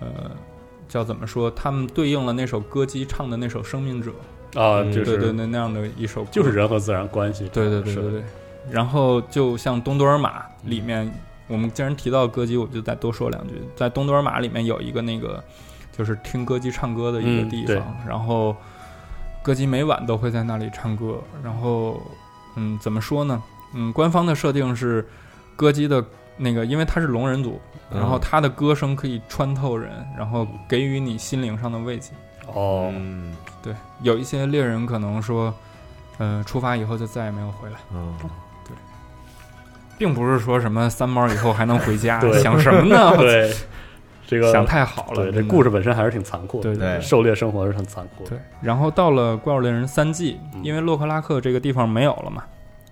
[0.00, 0.08] 呃，
[0.88, 1.50] 叫怎么说？
[1.50, 4.10] 他们对应了那首歌姬唱的那首《生命者》
[4.60, 7.48] 啊，对对对，那那样的一首，就是人和自然关系。
[7.52, 8.22] 对对对对对。
[8.70, 11.10] 然后就像东多尔玛里面，
[11.46, 13.54] 我们既然提到歌姬，我就再多说两句。
[13.74, 15.42] 在东多尔玛里面有一个那个，
[15.96, 18.56] 就是听歌姬唱歌的一个地方，然后。
[19.42, 22.00] 歌姬每晚都会在那里唱歌，然后，
[22.56, 23.42] 嗯，怎么说呢？
[23.74, 25.06] 嗯，官方的设定是，
[25.56, 26.04] 歌姬的
[26.36, 27.60] 那个，因为他是龙人族，
[27.90, 32.12] 然后他的歌声可以穿透人，然后给予你心灵上的慰藉。
[32.52, 32.92] 哦，
[33.62, 35.54] 对，有一些猎人可能说，
[36.18, 37.76] 呃，出发以后就再也没有回来。
[37.92, 38.14] 嗯，
[38.66, 38.74] 对，
[39.98, 43.16] 并不是说什么三毛以后还能回家， 想什么呢？
[43.16, 43.54] 对。
[44.28, 48.24] 这个想太好了，对，这故事本身还是挺残酷的，对对，狩猎生活是很残酷。
[48.28, 52.44] 对，然后到了《怪物猎人三季》，因为洛克拉克这个地方没有了嘛，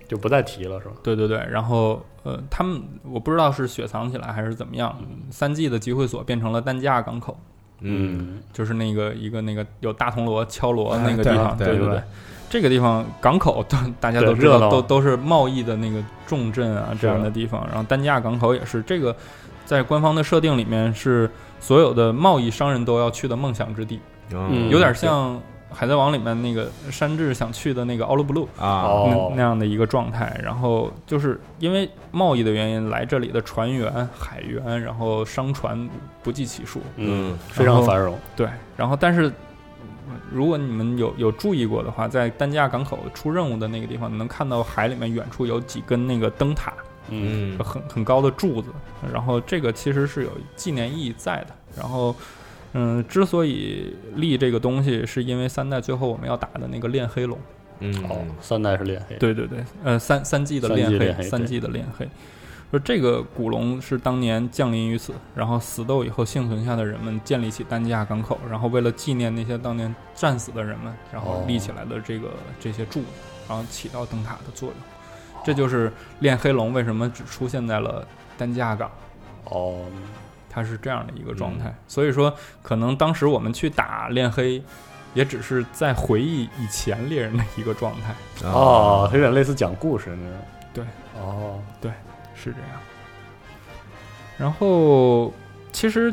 [0.09, 0.95] 就不再提了，是吧？
[1.03, 4.99] 对对对，然后呃，他们我不知道是雪藏起来还是怎么样，
[5.31, 7.39] 三季的集会所变成了担架港口，
[7.81, 12.03] 嗯，就是那个一个那个有大铜锣敲锣那个地方， 对对对，
[12.49, 19.15] 这个地方港口都大家都知道，都都是贸易的那个重镇啊这样的地方，然后担架港口也是这个。
[19.67, 24.01] 在官方的设定里面，是所有的贸易商人都要去的梦想之地，
[24.33, 25.35] 嗯有点像
[25.71, 29.05] 《海贼王》里面那个山治想去的那个奥鲁布鲁啊
[29.35, 30.41] 那样的一个状态。
[30.43, 35.89] 然后就是因为贸易的原因，来这里的船员、海员，然后商船
[36.23, 38.17] 不计其数，嗯，非常繁荣。
[38.37, 39.31] 对，然后但是
[40.31, 46.73] 如果你们有有注意过的话，在丹加港口出任务的那个地方，你能看到海里面远处有几根那个灯塔。
[47.09, 48.69] 嗯，很很高的柱子，
[49.13, 51.55] 然后这个其实是有纪念意义在的。
[51.77, 52.15] 然后，
[52.73, 57.39] 嗯，之所以立这个东西，是因为三代最后我们要打的那个炼黑龙。
[57.81, 59.17] 嗯，哦，三代是炼黑。
[59.17, 62.09] 对对对，呃，三三季的炼黑，三季的炼黑。
[62.71, 73.07] 说这个古龙是当年降临于此，然后死斗以后幸存下的人们建立起丹加港口，然后为了纪念那些当年战死的人们，然后立起来的这个这些柱子，
[73.49, 74.77] 然后起到灯塔的作用。
[75.47, 78.05] 这就是练黑龙为什么只出现在了
[78.37, 78.91] 担架港。
[79.45, 79.85] 哦，
[80.51, 81.73] 它是这样的一个状态。
[81.87, 82.35] 所以说，
[82.65, 84.61] 可能当时我们去打练黑，
[85.15, 88.13] 也只是在回忆以前猎人的一个状态。
[88.49, 90.39] 哦，有点类似讲故事那种。
[90.75, 90.85] 对，
[91.15, 91.93] 哦，对，
[92.35, 92.71] 是这样。
[94.37, 95.33] 然后，
[95.71, 96.13] 其实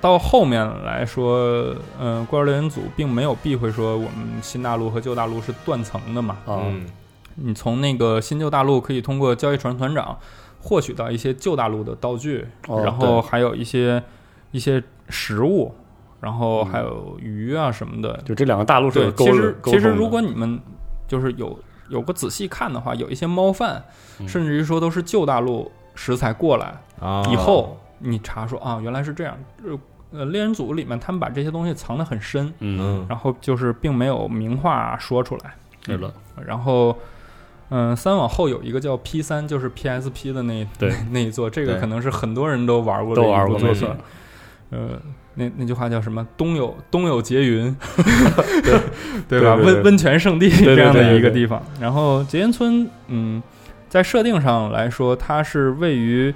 [0.00, 6.38] 到后面来说，嗯，怪物猎人组并没有避讳说我们新大陆和旧大陆是断层的嘛。
[6.46, 6.86] 嗯，
[7.36, 10.18] 你从那个新旧大陆可以通过交易船船长
[10.60, 14.02] 获取到一些旧大陆的道具，然后还有一些
[14.50, 15.74] 一些食物，
[16.20, 18.20] 然后还有鱼啊什么的。
[18.24, 20.60] 就这两个大陆是其实其实如果你们
[21.08, 21.58] 就是有
[21.88, 23.82] 有个仔细看的话，有一些猫贩，
[24.26, 25.70] 甚至于说都是旧大陆。
[25.96, 26.72] 食材过来
[27.30, 29.36] 以后，你查说啊，原来是这样。
[30.12, 35.54] 呃，猎人组里面他们把这些东西藏得很深，嗯，然后就是并没有明话说出来。
[35.84, 36.10] 对了，
[36.46, 36.96] 然后，
[37.70, 43.88] 嗯，三往后有一个叫 P 三，就是 PSP 的那对 那一座，这个可能是很多人都玩过都玩过作品。
[44.70, 45.00] 呃，
[45.34, 46.26] 那那句话叫什么？
[46.36, 47.74] 冬有冬有结云，
[48.62, 48.80] 对
[49.28, 49.54] 对吧？
[49.56, 51.62] 温温泉圣地这样的一个地方。
[51.80, 53.42] 然后结云村，嗯。
[53.88, 56.32] 在设定上来说，它是位于，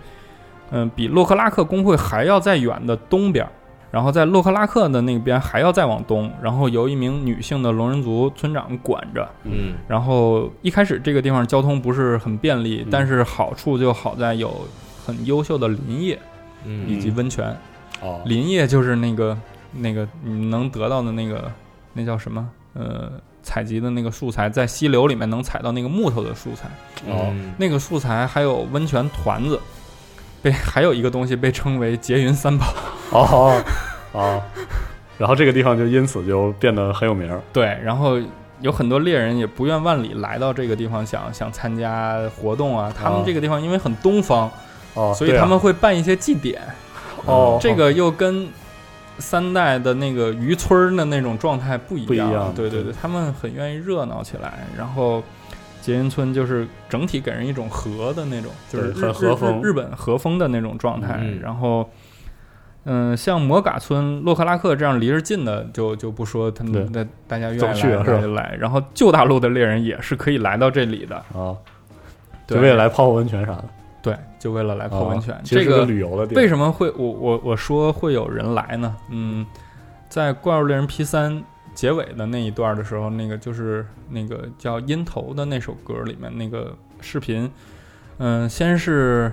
[0.72, 3.49] 嗯，比洛克拉克工会还要再远的东边，
[3.95, 9.30] 然后在洛克拉克的那边还要再往东，然后由一名女性的龙人族村长管着。
[9.45, 14.66] 嗯，然后一开始这个地方交通不是很便利，但是好处就好在有
[15.07, 16.18] 很优秀的林业，
[16.64, 17.57] 嗯，以及温泉。
[18.03, 19.38] 哦，林业就是那个
[19.72, 21.49] 那个你能得到的那个
[21.92, 22.51] 那叫什么？
[22.72, 23.12] 呃。
[23.47, 26.66] 采集的那个素材，在溪流里面能采到那个木头的素材，
[27.07, 29.61] 哦，那个素材还有温泉团子，
[30.45, 32.66] 被 还有一个东西被称为结云三宝，
[33.11, 33.62] 哦，
[34.12, 34.42] 哦，
[35.18, 37.28] 然后这个地方就因此就变得很有名。
[37.53, 38.20] 对，然后
[38.61, 42.92] 有很多猎人也不远万里来到这个地方，想想参加活动啊。
[42.95, 44.51] 他们这个地方因为很东方，
[44.92, 46.61] 哦，所以他们会办一些祭典。
[47.24, 48.47] 哦，这个又跟。
[49.20, 54.66] 三代的那个渔村的那种状态不一样，对对对，他们很愿意热闹起来。
[54.76, 55.22] 然后
[55.85, 61.22] 结云村就是整体给人一种和的那种，就是很和风，日本和风的那种状态。
[61.43, 61.87] 然后，
[62.85, 68.57] 嗯，像摩嘎村、洛克拉克这样离着近的，就就不说他们的，大家愿意来就来。
[68.59, 71.53] 然后旧大陆的猎人也是可以来到这里的啊，
[72.47, 73.64] 就为了来泡温泉啥的。
[74.01, 75.39] 对，就为了来泡温泉。
[75.45, 78.97] 这个旅游的地为什么会我我我说会有人来呢？
[79.11, 79.45] 嗯，
[80.09, 81.30] 在《怪物猎人 P 三》
[81.74, 87.50] 结尾的那一段的时候，那个就是那个叫《音头》的那首歌里面那个视频，
[88.18, 89.32] 嗯，先是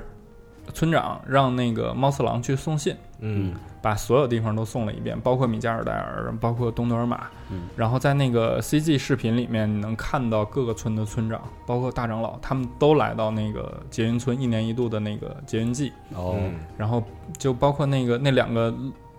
[0.74, 3.54] 村长让那个猫次郎去送信，嗯。
[3.84, 7.26] 把所有地方都送了一遍，包括米加尔代尔，包括东德尔玛。
[7.50, 15.92] 嗯，然后在那个 CG 视频里面，你能看到各个村的村长，包括大长老，他们都来到那个捷云村一年一度的那个捷云祭。
[16.14, 16.36] 哦，
[16.78, 17.04] 然后
[17.40, 18.72] 就包括那个那两个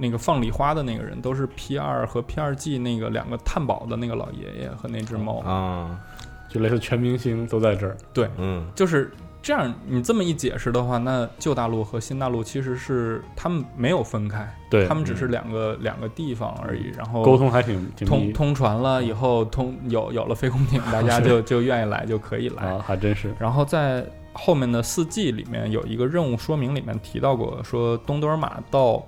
[0.03, 5.99] 那个放礼花的那个人，都是 P 二和 P 二 G 那个两个探宝的那个老爷爷和那只猫啊，
[6.49, 7.97] 就类似全明星都在这儿。
[8.13, 9.11] 对，嗯，就是。
[9.45, 16.93] 这样你这么一解释的话，那旧大陆和新大陆其实是他们没有分开，对他们只是两个两个地方而已。
[16.97, 23.35] 然后沟通还挺通通传了以后，通有有了飞空艇，大家就 就愿意来就可以来啊，还真是。
[23.37, 29.05] 然后在后面的四季里面有一个任务说明里面提到过，说东德尔玛到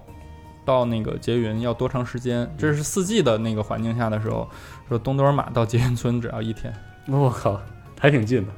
[0.64, 2.48] 到那个捷云要多长时间？
[2.56, 4.48] 这是四季的那个环境下的时候，
[4.88, 6.72] 说东德尔玛到捷云村只要一天。
[7.06, 7.60] 我靠，
[8.00, 8.52] 还挺近的。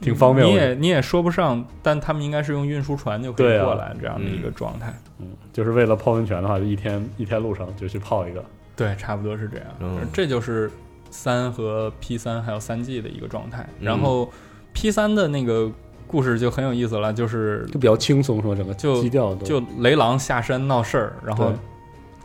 [0.00, 4.94] 挺方便，你也你也说不上，但他们应该是用运输船就可以过来这样的一个状态。
[5.18, 8.44] 嗯，就是为了泡温泉的话，就一天一天路程就去泡一个。
[8.76, 9.66] 对，差不多是这样。
[9.80, 10.70] 嗯，这就是
[11.10, 13.68] 三和 P 三还有三 G 的一个状态。
[13.80, 14.30] 然后
[14.72, 15.68] P 三的那个
[16.08, 21.52] 故事就很有意思了，就是就比较轻松，说整个就基调就雷狼下山闹事儿，然后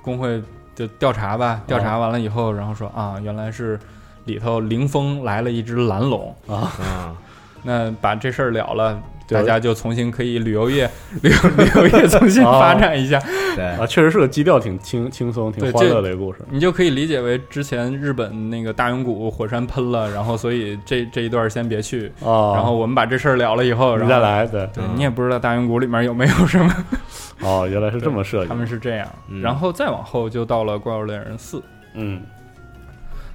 [0.02, 0.42] 工会
[0.74, 3.80] 就调查吧，调查完了以后，然后说啊，原来是
[4.26, 6.36] 里头凌风来了一只蓝龙。
[6.48, 7.16] 啊。
[7.66, 10.89] 那把这事儿了了，大家就重新可以旅游业
[11.21, 13.19] 旅游旅游业重新发展一下。
[13.55, 16.39] 对啊，确实是个基调挺轻轻松、挺欢乐的一个故事。
[16.49, 22.53] 你就可以理解为之前日本那个大永谷火山喷了，然后所以这这一段先别去啊。
[22.53, 24.45] 然后我们把这事儿了了以后，你再来。
[24.47, 26.76] 对对，你也不知道大永谷里面有没有什么。
[27.41, 28.49] 哦，原来是这么设计。
[28.49, 29.07] 他们是这样，
[29.41, 31.61] 然后再往后就到了怪物猎人四。
[31.93, 32.21] 嗯，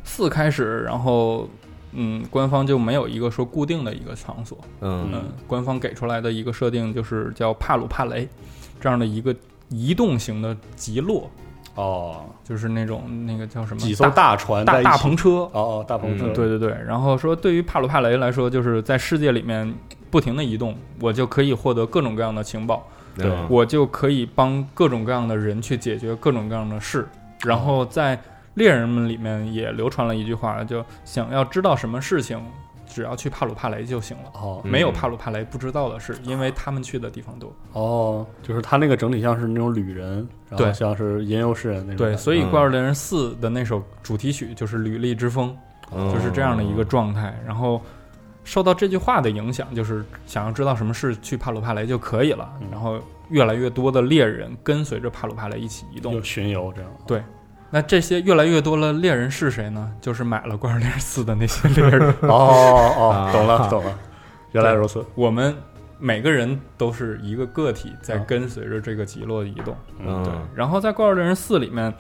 [0.05, 1.49] 四开始，然后。
[1.93, 4.59] 嗯，官方就没有一个说固定的一个场所。
[4.81, 8.29] 嗯嗯，官方给出来的一个设定就是叫帕鲁帕雷，
[8.81, 9.35] 这样的一个
[9.69, 11.31] 移动型的极落。
[11.75, 16.77] 哦，就是那种那个叫什么几艘大船大大篷车哦哦大篷车，对对对。
[16.85, 19.73] 然后说对于帕鲁帕雷来说，就是在世界里面
[20.11, 22.85] 不停的移动，我就可以获得各种各样的情报，
[23.17, 27.07] 对我就可以帮各种各样的人去解决各种各样的事。
[27.45, 28.21] 然后在
[28.59, 32.39] 猎人们里面也流传了一句话，就想要知道什么事情。
[32.91, 38.27] 只要去帕鲁帕雷就行了哦，没有帕鲁帕雷不知道的事，因为他们去的地方多哦。
[38.43, 41.99] 就是他那个整体像是那种旅人，然后像是吟游诗人那种。
[41.99, 45.55] 对，所以《怪物猎人四》的那首主题曲就是《履历之风》，
[46.13, 47.39] 就是这样的一个状态。
[47.47, 47.81] 然后
[48.43, 52.51] 受到这句话的影响，就是想要知道什么事去帕鲁帕雷就可以了。
[52.73, 52.99] 然后
[53.29, 56.91] 越来越多的猎人跟随着帕鲁帕雷一起移动，巡游这样。
[57.07, 57.23] 对。
[57.71, 59.93] 那这些越来越多的猎人是谁呢？
[60.01, 62.09] 就是买了《怪物猎人四》的那些猎人。
[62.23, 63.99] 哦哦，懂了懂了，
[64.53, 65.05] 原来如此。
[65.15, 65.55] 我们
[65.99, 69.77] 每个人都是一个个体，在跟随着这个极落移动。
[69.99, 70.33] 嗯，对。
[70.55, 71.93] 然后在《怪物猎人四》里面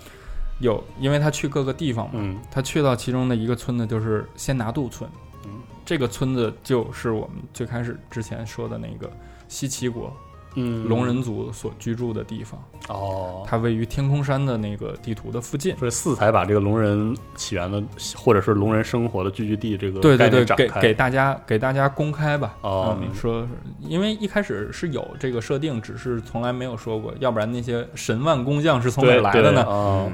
[0.61, 5.09] 有，因为他去各个地方嘛，他去到其中的一个村子，就是仙拿渡村。
[5.45, 5.51] 嗯，
[5.85, 9.11] 这个村子就是我们最开始之前说的那个
[9.49, 10.11] 西岐国。
[10.55, 12.61] 嗯，龙人族所居住的地方。
[12.89, 17.83] 哦，它位于天空山的那个地图的附近，所以四才把这个龙人起源的
[18.17, 22.57] 或者是龙人生活的聚居地这个对对对给给大家给大家公开吧。
[22.63, 23.47] 哦，说
[23.81, 29.63] 因为一开始是有这个设定，只是从来没有说过，要不然那些神万工匠是从哪来的呢？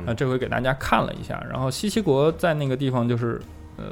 [0.06, 3.40] 啊，这回给大家看了一下，然后西岐国在那个地方就是
[3.76, 3.84] 呃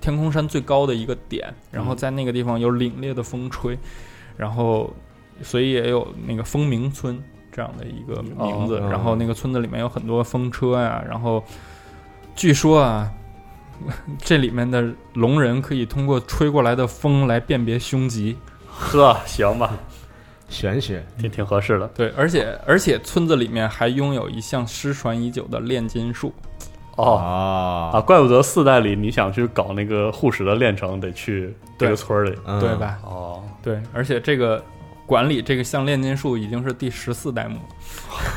[0.00, 3.76] 天空山最高的一个点，然后在那个地方有凛冽的风吹，
[4.36, 4.94] 然后。
[5.42, 7.22] 所以也有那个风鸣村
[7.52, 11.42] 这样的一个名字，然后那个村子里面有很多风车呀，然后
[12.34, 13.10] 据说啊，
[14.18, 18.36] 这里面的龙人可以通过吹过来的风来辨别凶吉。
[18.68, 19.72] 呵，行吧，
[20.48, 21.88] 玄学挺挺合适的。
[21.88, 26.32] 对，而且而且村子里面还拥有一项失传已久的炼金术。
[26.96, 32.98] 哦啊，怪不得四代里你想去搞那个护石的炼成，得去这个村里，对吧？
[33.02, 34.62] 哦，对，而且这个。
[35.06, 37.58] 管理这个像炼金术已经是第十四代目，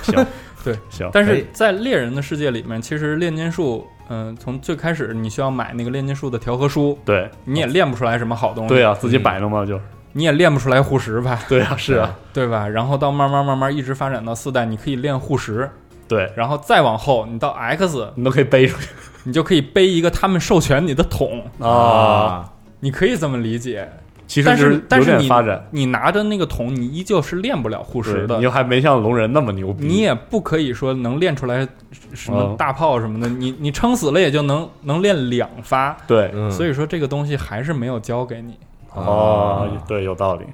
[0.03, 0.25] 行，
[0.63, 1.09] 对，行。
[1.11, 9.79] 但是在猎人的世界里面，其实炼金术，嗯，从最开始你需要买那个炼金术的调和书，对，你也练不出来什么好东西，对啊，自己摆弄嘛就，
[10.13, 12.67] 你也练不出来护石吧，对啊，是啊，对吧？
[12.67, 15.69] 然后到慢慢慢慢一直发展到四代，你可以练护石，
[16.07, 18.89] 对，然后再往后，你到 X，你都可以背出去，
[19.23, 21.43] 你就可以背一个他们授权你的桶。
[21.59, 23.89] 啊，你可以这么理解。
[24.29, 28.37] 其实但是但是你发展，你拿着那个桶，你依旧是练不了护石的。
[28.37, 31.67] 你又还没像龙人那么牛逼，你也不可以说能练出来
[32.13, 33.27] 什么大炮什么的。
[33.27, 35.97] 你你撑死了也就能能练两发。
[36.05, 38.55] 对，所以说这个东西还是没有教给你。
[38.93, 40.45] 哦，对，有道理。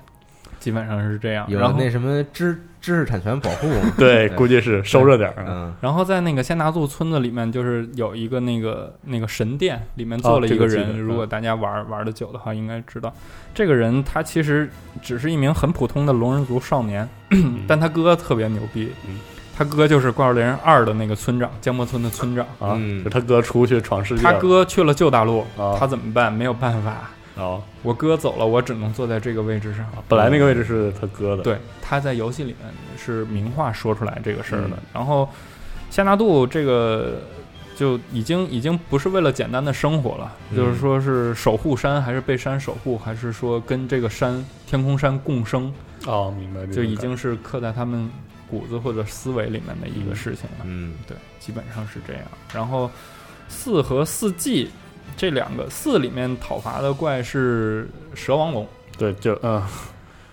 [0.66, 1.46] 基本上是这样。
[1.48, 3.70] 有那什么知知识产权保护？
[4.00, 5.46] 对，估计是收着点儿。
[5.48, 5.72] 嗯。
[5.80, 11.00] 然后在那个仙达素村子里面，就是有一个那个那个神殿，里面坐了一个人。
[11.00, 13.14] 如果大家玩玩的久的话，应该知道，
[13.54, 14.68] 这个人他其实
[15.04, 17.08] 只是一名很普通的龙人族少年，
[17.68, 18.90] 但他哥特别牛逼。
[19.56, 22.76] 他哥就是《怪物猎人二》的那个村长，江波村的村长啊。
[23.04, 24.24] 就他哥出去闯世界。
[24.24, 25.46] 他哥去了旧大陆，
[25.80, 26.34] 他怎么办？
[26.34, 27.12] 没有办法。
[27.38, 29.86] 哦，我哥走了，我只能坐在这个位置上。
[30.08, 31.44] 本来那个位置是他哥的。
[31.44, 34.78] 对，他在游戏里面是明话说出来这个事儿的。
[34.94, 35.28] 然后，
[35.90, 37.20] 夏纳杜这个
[37.76, 45.74] 就已经已经不是为了简单的生活了，就是说是守护山，还是被山守护，还是说跟这个山天空山共生？
[46.06, 46.66] 哦，明白。
[46.68, 48.10] 就已经是刻在他们
[48.50, 50.64] 骨子或者思维里面的一个事情了。
[50.64, 52.24] 嗯，对，基本上是这样。
[52.54, 52.90] 然后
[53.50, 54.70] 四和四季。
[55.18, 59.62] 这两个四里面讨伐的怪是蛇王龙，对，就嗯，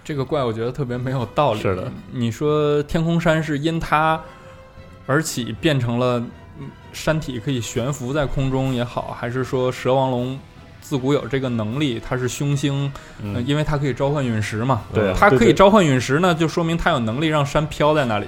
[0.05, 1.61] 这个怪我觉得特别没有道理。
[1.61, 4.21] 是的，你说天空山是因它
[5.07, 6.23] 而起变成了
[6.93, 10.39] 山体可以悬浮在空中也好，还是说蛇王龙
[10.81, 12.93] 自古有这个能力，它是凶星，
[13.47, 14.83] 因为它可以召唤陨石嘛？
[14.93, 18.27] 对，它可以召唤陨石呢，就说明它有能力让山飘在那里。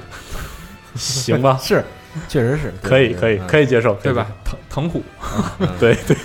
[0.95, 1.85] 行吧， 是。
[2.29, 4.27] 确实是可以，可以，可以接受，对吧？
[4.45, 5.03] 腾腾虎，
[5.81, 6.17] 对对，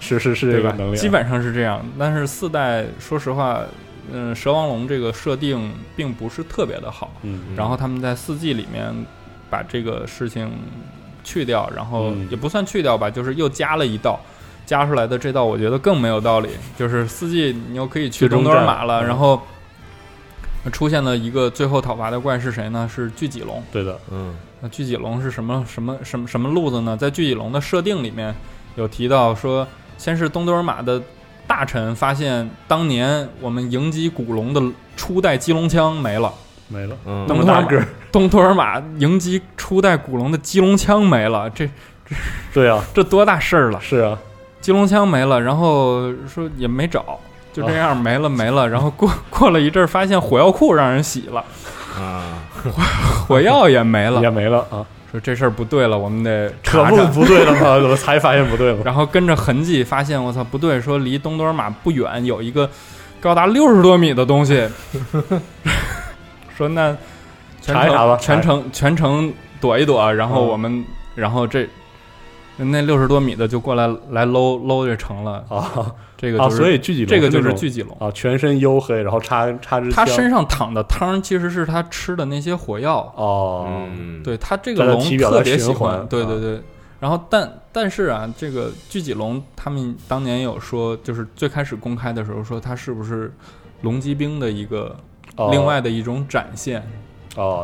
[0.00, 1.84] 是是是这个能力，基本上是这样。
[1.98, 3.60] 但是四代，说实话，
[4.12, 7.12] 嗯，蛇王龙这个设定并不是特别的好。
[7.22, 8.92] 嗯，然后他们在四季里面
[9.48, 10.50] 把这个事情
[11.24, 14.18] 去掉，然后也不算去掉吧，就是又加了一道，
[14.64, 16.50] 加出来的这道我觉得更没有道理。
[16.78, 19.40] 就是四季你又可以去中多尔玛了，然后
[20.72, 22.88] 出现了一个最后讨伐的怪是谁呢？
[22.92, 23.62] 是巨脊龙。
[23.72, 24.34] 对的，嗯。
[24.66, 26.96] 那巨脊龙是什么什么什么什么路子呢？
[26.96, 28.34] 在巨脊龙的设定里面
[28.74, 29.64] 有提到说，
[29.96, 31.00] 先是东德尔玛的
[31.46, 34.60] 大臣发现，当年我们迎击古龙的
[34.96, 36.32] 初代机龙枪没了，
[36.66, 41.64] 没了，嗯，那么大个，东托尔玛迎击初代古龙的机龙枪没了，这
[42.04, 42.16] 这
[42.52, 43.80] 对啊， 这多大事儿了？
[43.80, 44.18] 是啊，
[44.60, 47.20] 机龙枪没了，然后说也没找，
[47.52, 48.68] 就这样没了没了。
[48.68, 51.44] 然后过过了一阵儿，发现火药库让人洗了，
[51.98, 52.22] 啊，
[53.26, 54.84] 火药也没了，也没了啊。
[55.10, 57.78] 说这事儿不对了，我们得可不不对了吗？
[57.80, 58.78] 怎么才发现不对了？
[58.84, 62.68] 然后跟着痕迹发现，我操，不对，说离东多尔玛不远有一个
[63.20, 64.68] 高达六十多米的东西，
[66.56, 66.94] 说那
[67.62, 70.84] 全查一查吧，全程全程躲一躲，然后我们，
[71.14, 71.68] 然后这
[72.58, 75.94] 那六十多米的就过来来搂搂这成了啊。
[76.16, 79.90] 这个啊，所以巨脊龙这个就是巨脊龙啊，全身黝黑，然后插插着。
[79.90, 83.86] 他身上淌的汤其实是他吃的那些火药哦。
[84.24, 86.62] 对他这个龙特别喜欢，对对啊对。
[86.98, 93.30] 然后但但是啊，这个巨脊龙他们当年有说，就是最开始公开的时候说它是不是
[93.82, 94.96] 龙骑兵的一个
[95.50, 96.80] 另外的一种展现。
[96.80, 96.84] 哦，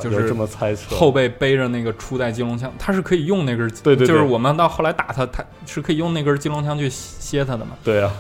[0.01, 0.95] 就是这么猜测。
[0.95, 7.73] 后背背着那个初代金龙枪，它是可以用那根，对对，就是我们到后来打它，它是可以用那根金龙枪去歇它的嘛。
[7.83, 8.13] 对啊。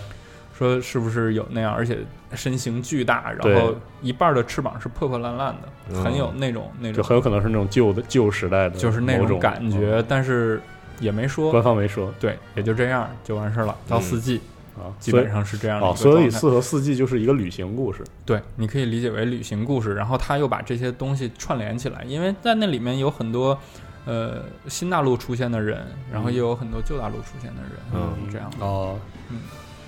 [0.54, 1.98] 说是不是有那样，而且
[2.34, 10.62] 身形巨大，然后一半的翅膀是破破烂烂的，很有那种那种，就很有可能是那种旧的旧时代的，就是那种感觉，但是
[11.00, 13.74] 也没说，官方没说，对，也就这样就完事儿了。
[13.88, 14.40] 到四季
[14.82, 15.94] 啊，基本上是这样的。
[15.94, 19.94] 所以四和四季就是一个旅行故事，对，你可以理解为旅行故事。
[19.94, 23.56] 然后他又把这些东西串联起来，因为在那里面有很多
[24.04, 28.98] 呃新大陆出现的人，然后也有很多旧大陆出现的人，嗯，这样哦，
[29.30, 29.38] 嗯。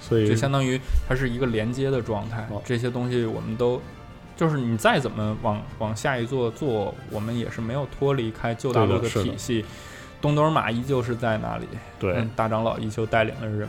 [0.06, 0.78] 所以就相当于
[1.08, 3.80] 它是一个连接的状态，哦、这些东西我们都，
[4.36, 9.64] 就是你再怎么往往下一座做，我们也是没有脱离开旧大陆的体系。
[10.24, 11.66] 东德尔玛依旧是在那里，
[12.00, 13.58] 对，嗯、大长老依旧带领着人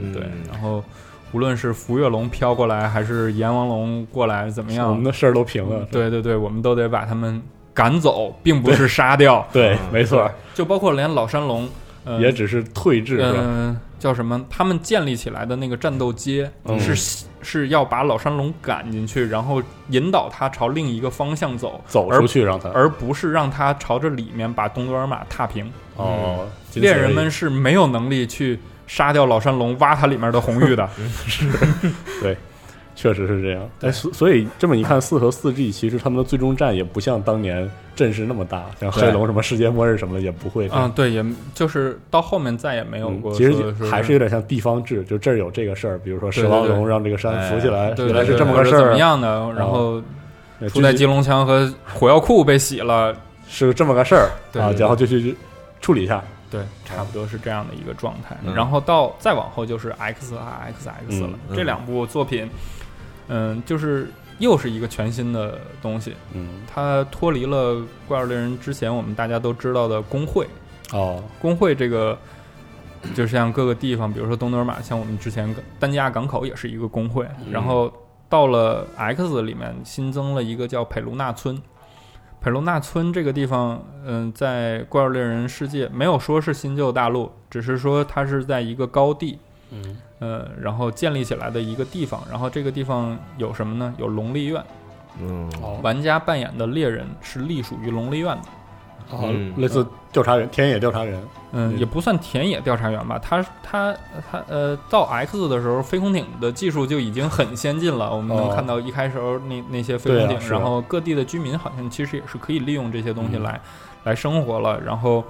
[0.00, 0.22] 嗯，对。
[0.50, 0.82] 然后
[1.30, 5.86] 无论是福月龙飘过来，还是阎王龙过来，怎么样，我们的事儿都平了。
[5.92, 7.40] 对对对，我们都得把他们
[7.72, 9.46] 赶走，并不是杀掉。
[9.52, 10.28] 对，没错。
[10.52, 11.68] 就包括连老山龙。
[12.04, 14.44] 呃、也只是退治，嗯，叫什么？
[14.50, 25.72] 他们建立起来的那个战斗街，嗯、是是要把老山龙赶进去，然后引导他朝另一个方向走，走出去让他，而不是让他朝着里面把东多尔玛踏平。
[25.94, 30.88] 哦，猎人们是没有能力去杀掉老山龙，挖它里面的红玉的。
[31.28, 31.48] 是，
[32.20, 32.36] 对。
[33.02, 40.70] 确实是这样，哎，所所以这么一看，四和四 G 其实他们的最终战也不像当年阵势那么大，像黑龙什么世界末日什么的也不会。
[40.72, 43.34] 嗯，对，也就是到后面再也没有过。
[43.34, 49.52] 其实还是有点像地方制，就这儿有这个事儿，比如说石王龙让这个山浮起来，原来是这么个事儿，怎么样的？
[49.56, 50.00] 然后
[50.68, 53.12] 初代机龙枪和火药库被洗了，
[53.48, 54.30] 是这么个事儿
[54.60, 55.34] 啊，然后就去
[55.80, 56.22] 处理一下。
[56.52, 58.36] 对，差不多是这样的一个状态。
[58.54, 60.40] 然后到再往后就是 X 和
[61.10, 62.48] XX 了，这两部作品。
[63.28, 64.08] 嗯，就是
[64.38, 66.14] 又是一个全新的东西。
[66.34, 70.46] 嗯，它脱离了怪物猎人之前我们大家都知道的工会。
[70.92, 72.18] 哦，工会这个，
[73.14, 77.26] 就像各个地方，比如说东德尔玛，像我们之前丹加港口也是一个工会。
[77.50, 77.90] 然后
[78.28, 81.60] 到了 X 里面新增了一个叫佩卢纳村。
[82.40, 89.38] 佩卢纳村这个地方，嗯，在怪物猎人世界没有说是新旧大陆，只是说它是在一个高地。
[89.70, 89.96] 嗯。
[90.22, 93.92] 呃，然后建立起来的一个地方，然后这个地方有什么呢？
[93.98, 94.62] 有龙立院，
[95.20, 95.50] 嗯，
[95.82, 101.20] 玩家扮演的猎人是隶属于龙立院的，哦，类似调查员、田野调查员，
[101.50, 103.92] 嗯，也不算田野调查员吧，他他
[104.30, 109.18] 他呃，到 X 的时候，飞空艇的技术就已经很先进了，我们能看到一开始
[109.48, 113.60] 那那些飞空艇，然后各地的居民好像其实也是可以利用这些东西来
[114.04, 115.24] 来生活了，然后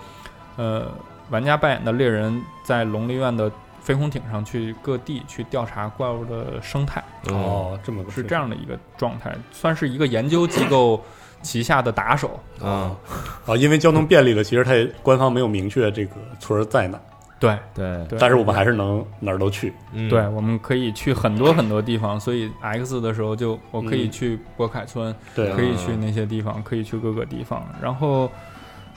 [0.58, 0.86] 呃，
[1.30, 3.50] 玩家扮演的猎人在龙立院的。
[3.82, 11.02] 飞空艇上去各地去调查怪物的生态哦，这么是这样的一个状态，算是一个研究机构
[11.42, 12.96] 旗下的打手啊
[13.44, 13.56] 啊！
[13.56, 17.00] 因为交通便利了，其实它也官方没有明确这个村在哪。
[17.40, 19.74] 对对对，但是我们还是能哪儿都去。
[20.08, 27.66] 对，我们可以去很多很多地方，所以 X 的时候就我可以去波凯村，对，可以去那些地方，可以去各个地方。
[27.82, 28.30] 然后，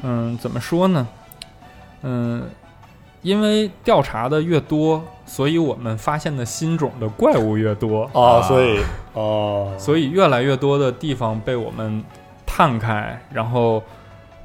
[0.04, 1.08] 嗯，怎么说呢？
[2.04, 2.48] 嗯。
[3.26, 8.04] 因为调查的越多，所以我们发现的新种的怪物越多。
[8.14, 8.80] 啊，所以
[9.14, 12.04] 哦，所以越来越多的地方被我们
[12.46, 13.82] 探开，然后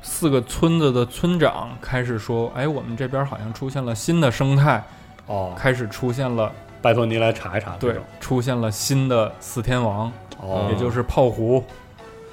[0.00, 4.82] 四个村子的村长开始说：“哎，我们这边好像出现了新的生态
[5.26, 6.50] 哦，开始出现了，
[6.80, 10.10] 拜托您来查一查。”对，出现了新的四天王
[10.40, 11.62] 哦，也就是炮狐、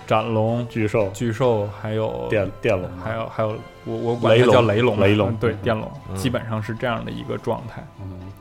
[0.07, 3.55] 斩龙、巨兽、巨兽，还有电电龙，还有还有。
[3.85, 5.33] 我我管它叫雷龙，雷龙。
[5.35, 7.85] 对电龙，基本上是这样的一个状态。
[8.01, 8.31] 嗯，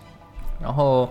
[0.60, 1.08] 然后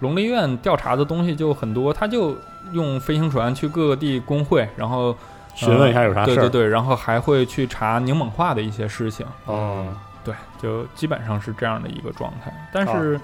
[0.00, 2.36] 龙立院调查的东西就很多，他就
[2.72, 5.14] 用飞行船去各个地工会，然后
[5.54, 9.26] 询问一下有啥事儿，对对对，然后还会去查柠檬化的一些事情。
[9.44, 9.86] 哦，
[10.24, 12.50] 对，就基本上是这样的一个状态。
[12.72, 13.20] 但是，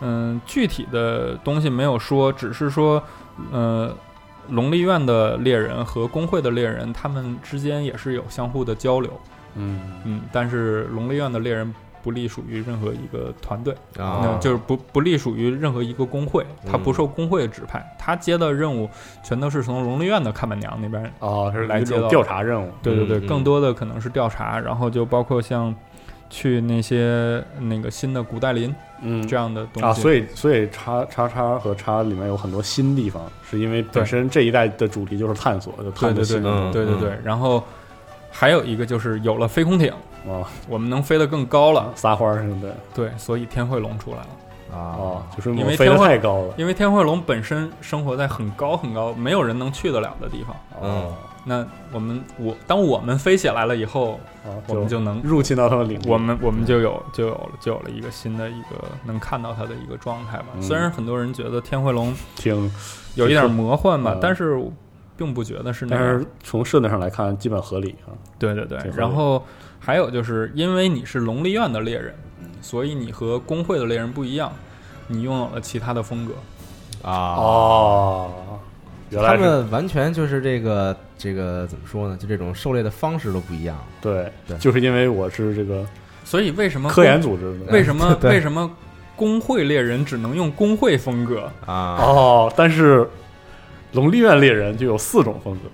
[0.00, 3.02] 嗯，具体的东西没有说，只是说，
[3.50, 3.92] 呃，
[4.50, 9.10] 龙立院的猎人和工会的猎人，他们之间也是有相互的交流。
[9.54, 11.74] 嗯嗯，但是龙立院的猎人。
[12.00, 18.88] 不隶属于任何一个团队啊，就是不不隶属于任何一个工会，他不受工会指派，他接的任务
[19.22, 22.70] 全都是从龙立院的看板娘那边哦，是来接调查任务。
[22.82, 25.74] 对对对，更多的可能是调查，然后就包括像
[26.30, 29.92] 去那些那个新的古代林，嗯，这样的东西啊。
[29.92, 37.12] 所以所以叉叉叉和叉里面有很多新地方，是因为本身这一代的主题就是探索，就探索新的，对对对。
[37.24, 37.62] 然后
[38.30, 39.92] 还有一个就是有了飞空艇。
[40.28, 42.76] 啊，我们能飞得更高了，撒欢儿似的。
[42.92, 44.26] 对，所以天会龙出来了
[44.72, 46.54] 啊，就是因为飞得太高了。
[46.56, 50.56] 因为天慧龙本身生活在很高很高，没有人能去得了的地方。
[50.82, 51.12] 嗯，
[51.44, 54.20] 那我们我当我们飞起来了以后，
[54.66, 56.08] 我们就能入侵到它的领地。
[56.08, 60.46] 我们我们就有就有了就有了一个新的一个能看到它的一个状态吧。
[60.60, 62.70] 虽然很多人觉得天慧龙挺
[63.14, 64.62] 有一点魔幻吧，但是
[65.16, 66.04] 并不觉得是那样。
[66.04, 68.12] 但是从设定上来看，基本合理啊。
[68.38, 69.42] 对对对，然后。
[69.80, 72.12] 还有就是因为你是龙立院的猎人，
[72.68, 74.52] 所以你和工会的猎人不一样，
[75.06, 76.34] 你拥有了其他的风格
[77.02, 78.30] 啊哦，
[79.08, 82.14] 原来他们完全就是这个这个怎么说呢？
[82.20, 83.74] 就这种狩猎的方式都不一样。
[84.02, 85.82] 对对，就是因为我是这个，
[86.26, 87.58] 所以为什么科研组织？
[87.72, 88.70] 为什么为什么
[89.16, 91.96] 工会猎人只能用工会风格啊？
[91.98, 93.08] 哦，但是
[93.92, 95.70] 龙立院猎人就有四种风格。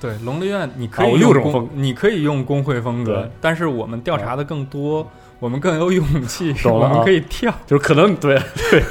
[0.00, 5.06] 对龙立院，你可以用工，你可以用工会风格，但是我们调查的更多，
[5.40, 8.34] 我们更有勇气，我们可以跳，就是可能对
[8.70, 8.82] 对，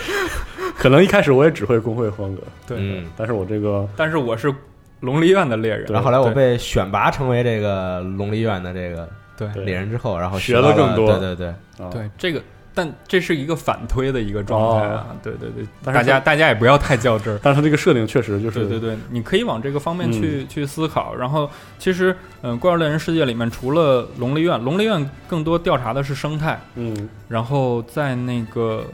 [0.76, 4.54] 可能一开始我也只会工会风格，对，但是我这个，但是我是
[5.00, 9.47] 龙离院的猎人，然后后来我被选拔成为这个龙离院的这个对。
[9.64, 12.41] 猎人之后，然后学了更多，对对对，对这个。
[12.80, 17.38] 但这是一个反推的一个状态啊，对对对，大家大家也不要太较真儿。
[17.43, 21.13] 但是它这个设定确实就是，对对对，你可以往这个方面去去思考。
[21.13, 28.86] 然后其实，嗯，怪物猎人世界里面除了龙利院，龙利院更多调查的是生态，嗯，然后在那个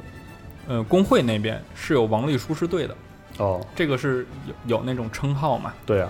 [0.67, 2.95] 呃工会那边是有王力舒适队的，
[3.37, 4.25] 哦，这个是
[4.65, 5.71] 有有那种称号嘛？
[5.85, 6.09] 对啊，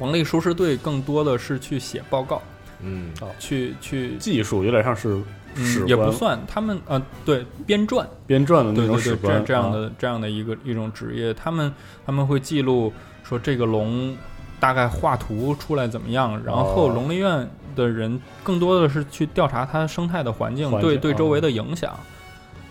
[0.00, 2.42] 王力舒适队更多的是去写报告，
[2.82, 5.22] 嗯，去去技术有点像是。
[5.54, 11.72] 嗯，也不算，他们呃，对编撰编撰的那种史官，这样的这样的一个一种职业，他们
[12.06, 12.92] 他们会记录
[13.22, 14.16] 说这个龙
[14.58, 21.98] 大概画图出来怎么样，然后龙立院的人更多的是去调查它生态的环境对对周围的影响。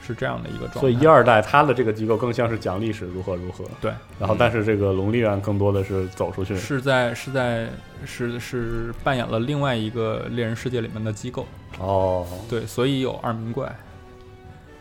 [0.09, 3.93] 是这样的一个状态，所以一二代他的这个机构更像是讲历史如何如何，对。
[4.19, 7.69] 然后，但是这个龙立院更多的是走出去，是在是在
[8.05, 11.45] 是是扮演了另外一个猎人世界里面的机构。
[11.77, 13.73] 哦，对，所以有二名怪。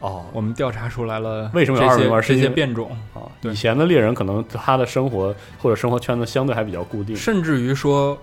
[0.01, 2.21] 哦，我们调查出来了，为什么有二名怪？
[2.23, 8.17] 这些变种啊，以前的猎人可能他的生活或者生活圈子相对还比较固定，甚至于说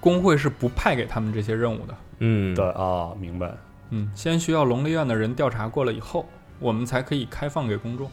[0.00, 1.94] 工会是不派给他们这些任务的。
[2.18, 3.50] 嗯，对啊，明白。
[3.90, 6.28] 嗯，先需要龙立院的人调查过了以后。
[6.60, 8.08] 我们才可以开放给公众，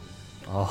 [0.48, 0.68] 哦，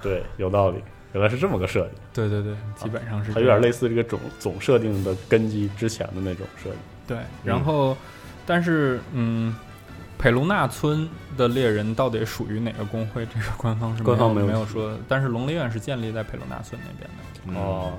[0.00, 0.82] 对，有道理，
[1.12, 1.94] 原来是这么个设计。
[2.14, 3.32] 对对对，基本上是。
[3.32, 6.76] 它有点类似这个总总设定的根基之前的那种设计。
[7.06, 7.96] 对，然后，
[8.46, 9.54] 但是，嗯，
[10.16, 13.26] 佩卢纳村的猎人到底属于哪个工会？
[13.26, 17.60] 这个官方是官方没有说，但是龙立院是建立在佩卢纳村那边的。
[17.60, 17.92] 哦。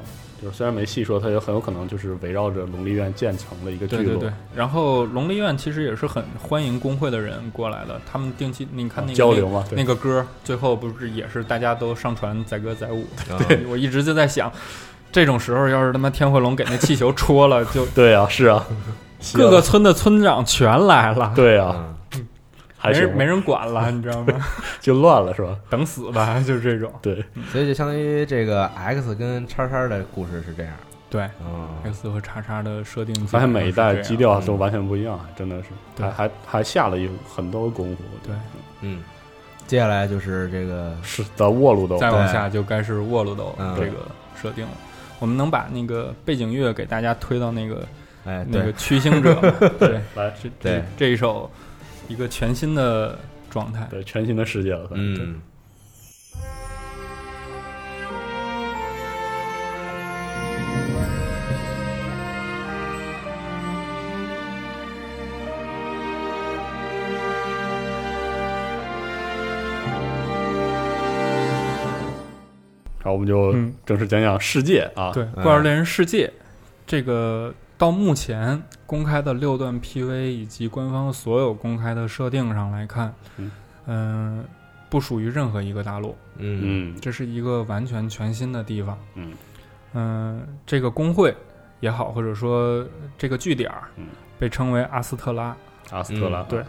[0.44, 4.06] 就虽然没细说，它也很有可能就是围绕着龙立院建成的一个聚落。
[4.06, 4.34] 对对对。
[4.54, 13.08] 然后龙立院其实也是很欢迎工会的人过来的，他们定期你看那个交流嘛，那个歌最后不是也是大家都上传载歌载舞。
[13.48, 14.52] 对，我一直就在想，
[15.12, 18.66] 这种时候要是他妈天慧龙给那气球戳了，就 对啊，是啊，
[19.34, 21.32] 各个村的村长全来了。
[21.36, 21.95] 对啊。
[22.86, 24.34] 没人没人管了，你知道吗？
[24.82, 25.58] 就乱了是吧？
[25.70, 26.92] 等死吧，就是这种。
[27.02, 30.74] 对，所以就相当于这个 X 跟叉叉的故事是这样。
[31.08, 31.30] 对
[31.84, 35.70] ，X 和叉叉的设定，发现每一代基调都完全不一样，真的是，
[36.04, 38.04] 还还还下了一很多功夫。
[38.22, 38.36] 对，
[38.82, 39.02] 嗯，
[39.66, 43.94] 接下来就是这个是的沃鲁斗，再往下就该是沃鲁斗这个
[44.42, 44.72] 设定了。
[45.20, 47.88] 我们能把那个背景乐给大家推到那个
[48.26, 49.36] 哎那个驱星者，
[49.80, 51.50] 对，来这这这一首。
[52.08, 53.18] 一个全新的
[53.50, 55.42] 状态，对，全新的世界了，嗯。
[73.04, 73.54] 好，我们就
[73.86, 76.28] 正式讲讲世界啊，对，《怪物猎人世界》
[76.88, 83.14] 这个到目前公开的六段 PV 以及官方所有公开的设定上来看，
[83.86, 84.44] 嗯，
[84.90, 89.34] 不属于任何一个大陆，嗯，这是一个完全全新的地方，嗯。
[89.98, 91.34] 嗯，这个工会
[91.80, 92.86] 也好，或者说
[93.18, 93.84] 这个据点儿，
[94.38, 95.56] 被称为阿斯特拉，
[95.92, 96.62] 阿斯特拉，对，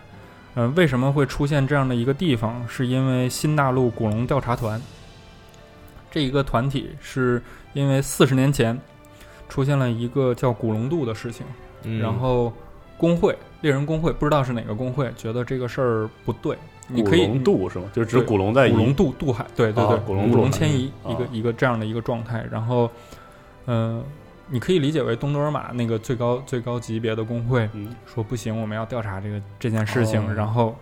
[0.55, 2.67] 嗯，为什么会出现这样的一个地方？
[2.69, 4.81] 是因为新大陆古龙调查团。
[6.09, 7.43] 这一个团体是
[7.75, 8.79] 因为四十年前
[9.49, 11.47] 出现了一个叫古龙渡的事情，
[12.01, 12.53] 然后
[12.97, 16.57] 工会猎人工会不知道是哪个工会，觉得这个事儿不对。
[16.89, 17.91] 你可以渡是吗？
[17.93, 22.47] 就是指古龙在古龙渡渡海，对对对，古龙古龙迁移一个一个这样的一个状态。
[22.51, 22.91] 然后，
[23.67, 24.05] 嗯，
[24.49, 27.69] 你可以理解为东多尔玛那个最高最高级别的工会
[28.07, 30.77] 说不行，我们要调查这个这件事情，然后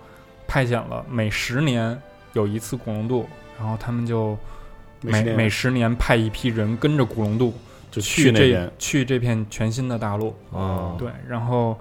[0.46, 1.98] 派遣了每十年
[2.34, 3.26] 有一次古龙渡，
[3.58, 4.36] 然后他们就。
[5.06, 7.52] 每每十年派一批人跟着古龙渡，
[7.94, 10.94] 就去这去这片全新的大陆啊。
[10.98, 11.78] 对，然后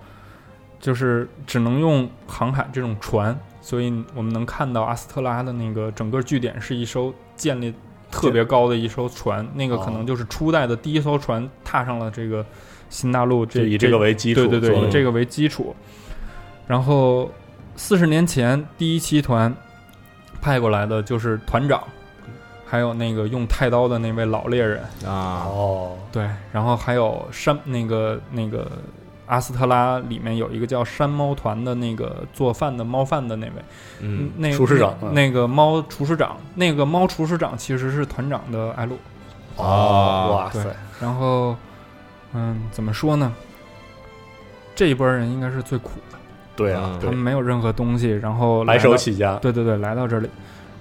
[0.79, 7.73] 就是只能用航海这种船，所以我们能看到阿斯特拉的那个整个据点是一艘建立
[8.11, 12.45] 特别高的一艘船，那个可能就是初代的第一艘船踏上了这个
[12.89, 13.45] 新大陆。
[13.45, 15.75] 这以这个为基础，对对对，以这个为基础。
[16.67, 17.31] 然后
[17.75, 19.53] 四十年前第一期团
[20.41, 21.83] 派过来的就是团长。
[22.73, 24.81] 还有那个用太刀的那位老猎人。
[25.05, 28.67] 啊，哦，对，然后还有山那个那个
[29.27, 33.53] 阿斯特拉里面有一个叫山猫团的那个做饭的猫饭的那位，
[33.99, 38.97] 嗯，那厨师长，那个猫厨师长，那个猫厨师长其实是团长的艾露，
[39.55, 41.55] 哦，哇塞，然后
[42.33, 43.31] 嗯，怎么说呢？
[44.73, 46.17] 这一波人应该是最苦的，
[46.55, 50.27] 对啊，他们没有任何东西，然后白手起家，对对对，来到这里，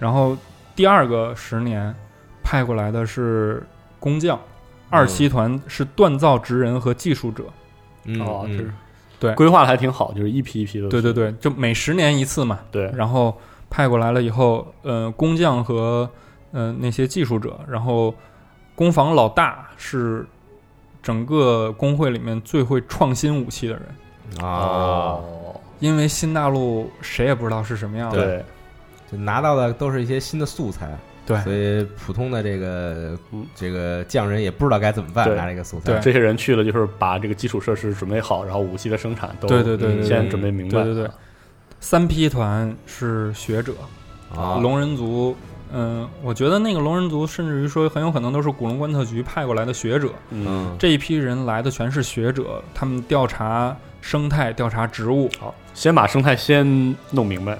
[0.00, 0.34] 然后。
[0.74, 1.94] 第二个十年
[2.42, 3.66] 派过来的是
[4.00, 4.38] 工匠，
[4.90, 7.44] 二期团是锻造职人和技术者。
[8.20, 8.72] 哦，是，
[9.20, 10.88] 对，规划的还挺好，就是一批一批的。
[10.88, 12.58] 对对对，就每十年一次嘛。
[12.70, 13.36] 对，然后
[13.70, 16.08] 派过来了以后，呃，工匠和
[16.50, 18.12] 呃那些技术者，然后
[18.74, 20.26] 工坊老大是
[21.02, 25.18] 整个工会里面最会创新武器的人啊，
[25.78, 28.44] 因为新大陆谁也不知道是什么样的。
[29.12, 29.20] 对。
[29.20, 30.90] 拿到的都是一些新的素材，
[31.24, 33.16] 对，所以普通的这个
[33.54, 35.96] 这个匠人也不知道该怎么办，拿这个素材。
[36.00, 40.82] 这些人去了，就是把这个基础设施准备好，然后武器的生产都对对对先准备明白。
[40.82, 41.10] 对对对，
[41.78, 43.74] 三批团是学者
[44.34, 45.36] 啊，龙人族，
[45.72, 50.10] 嗯，我觉得那个龙人族甚至于说很有可能都是古龙观测局派过来的学者。
[50.30, 55.28] 嗯，这一批人来的全是学者，他们调查生态，调查植物。
[55.38, 57.58] 好，先把生态先弄明白。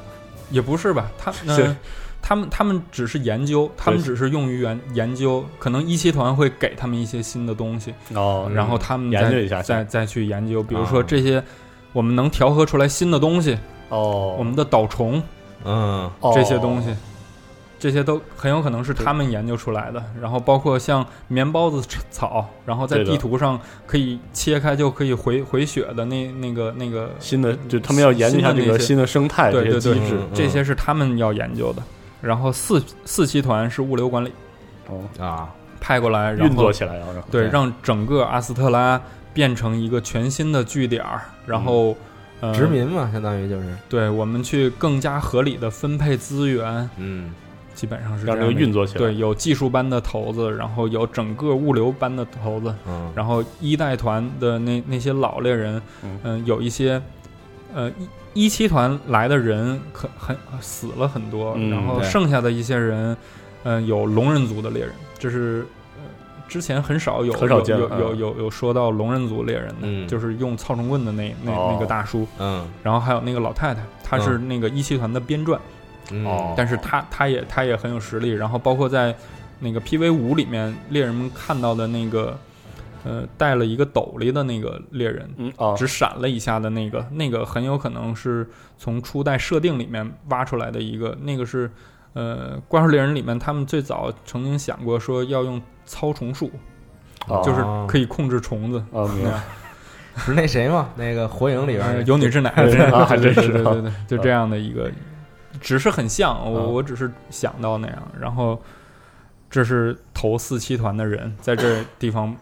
[0.53, 1.77] 也不是吧，他嗯，
[2.21, 11.43] 他们他们只是研究，他们只是用于研研究，可能一期团会给他们一些新的东西哦，然后他们研究一下，再再去研究，比如说这些
[11.93, 15.21] 我们能调和出来新的东西哦，我们的导虫，
[15.65, 16.95] 嗯，这些东西。
[17.83, 23.59] 这些都很有可能是他们研究出来的，然后包括像棉包子草，然后在地图上
[23.89, 31.83] 可以切开就可以回回血的那那个那个新的，就他们要研究一下这个新的生态这些机制，这些是他们要研究的。
[32.21, 34.31] 然后四四期团是物流管理，
[34.87, 35.01] 哦。
[35.19, 37.15] 啊，派过来运作起来，然后。
[37.33, 39.03] 对，让整个阿斯特拉
[39.35, 41.05] 变成一个全新的据点，
[41.47, 41.97] 然后
[42.41, 43.77] 呃殖民嘛，相当于就是。
[43.89, 47.35] 对我们去更加合理的分配资源，嗯。
[47.75, 55.83] 基本上是让这个运作起来，对，有技术班的头子，然后有整个物流班的头子，嗯，然后一代团的那那些老猎人，
[56.23, 57.01] 嗯，有一些，
[57.75, 57.91] 呃，
[58.35, 63.17] 一一期团来的人可很死了很多，然后剩下的一些人，
[63.65, 65.67] 嗯，有龙人族的猎人，就是
[65.97, 66.03] 呃
[66.49, 75.59] 之前很少有很少有有有有说到龙人族猎人的，就是用操虫棍的那那那个大叔，嗯，然后还有那个老太太，她是那个一七团的编撰。
[76.25, 79.15] 哦，但是他他也他也很有实力，然后包括在
[79.59, 82.37] 那个 PV 五里面，猎人们看到的那个，
[83.05, 91.71] 呃，带了一个斗笠的那个猎人，嗯只闪了一下的那个，那个很有可能是从初代设定里面挖出来的一个，那个是
[92.15, 96.51] 呃，怪兽猎人里面他们最早曾经想过说要用操虫术，
[97.45, 99.07] 就是可以控制虫子，啊，
[100.19, 100.91] 是那谁吗？
[100.97, 102.67] 那个火影里边有女之奶，还
[103.17, 104.91] 真是， 对对对，就这样的一个。
[105.63, 108.03] 只是很像我，我只是想到那样。
[108.21, 108.61] 然后，
[109.49, 112.37] 这是头四期团的人在这地方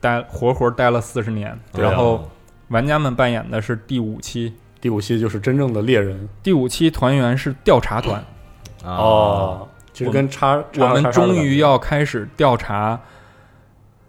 [0.00, 1.58] 待活活待了四十年。
[1.72, 2.30] 然后，
[2.68, 6.28] 玩家们扮演的是第五期，第五期就是真正的猎人。
[6.42, 8.22] 第五期团员是调查团。
[8.84, 13.00] 哦，其实跟叉，我们终于要开始调查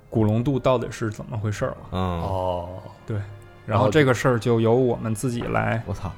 [0.09, 1.77] 古龙渡到底是怎么回事了。
[1.91, 2.69] 嗯哦，
[3.05, 3.17] 对，
[3.65, 6.11] 然后这个事儿就由我们自己来，我操，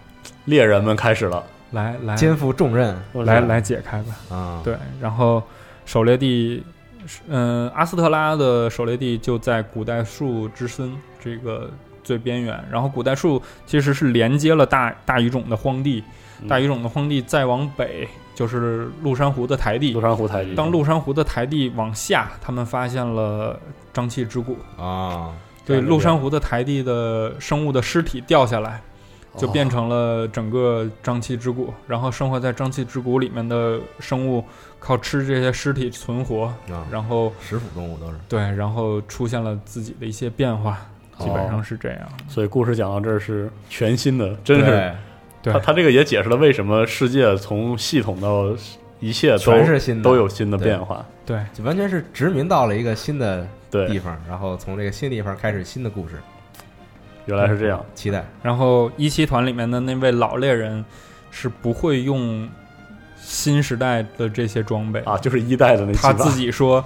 [0.45, 4.35] 猎人们开始了，来来肩负重任，来来解开吧。
[4.35, 5.41] 啊，对，然后
[5.85, 6.63] 狩猎地，
[7.27, 11.69] 嗯，阿斯特拉的狩猎地就在古代树之森这个
[12.03, 16.03] 最边缘，然后古代树其实是连接了大大语种的荒地，
[16.47, 18.07] 大语种的荒地再往北。
[18.35, 20.55] 就是麓山湖的台地，麓山湖台地。
[20.55, 23.59] 当麓山湖的台地往下，他们发现了
[23.93, 25.33] 瘴气之谷啊。
[25.65, 28.81] 对，麓山湖的台地的生物的尸体掉下来，
[29.37, 31.73] 就变成了整个瘴气之谷。
[31.87, 34.43] 然后生活在瘴气之谷里面的生物，
[34.79, 36.53] 靠吃这些尸体存活。
[36.91, 40.85] 然后食腐动物都是对，然后出现了自己的一些变化，
[41.17, 42.01] 基本上是这样。
[42.27, 44.93] 所以故事讲到这儿是全新的，真是。
[45.41, 48.53] 他他这个也解释了为什么世界从系统到
[48.99, 51.05] 一切全是新的，都有新的变化。
[51.25, 56.15] 对，就完全是殖民到了一个新的地方，然后从这个新地方开始新的故事。
[57.29, 58.25] 原来是这样，期待。
[58.41, 60.83] 然后一期团里面的那位老猎人
[61.29, 62.49] 是不会用
[63.15, 64.99] 新时代的这些装备。
[65.01, 66.83] 啊，就是一代的那他自己说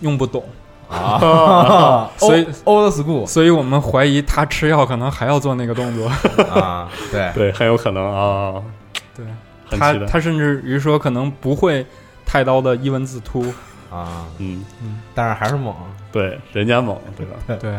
[0.00, 0.44] 用不懂。
[0.88, 6.08] 啊， 所以 old school，所以我们怀疑他吃药可能还要做那个动作。
[6.52, 7.32] 啊，对。
[7.34, 8.62] 对，很有可能啊，
[9.16, 9.26] 对，
[9.76, 11.84] 他他甚至于说可能不会
[12.24, 13.42] 太刀的一文字突。
[13.90, 14.62] 啊，嗯。
[14.82, 15.74] 嗯，但是还是猛，
[16.12, 17.58] 对，人家猛，对吧？
[17.58, 17.78] 对，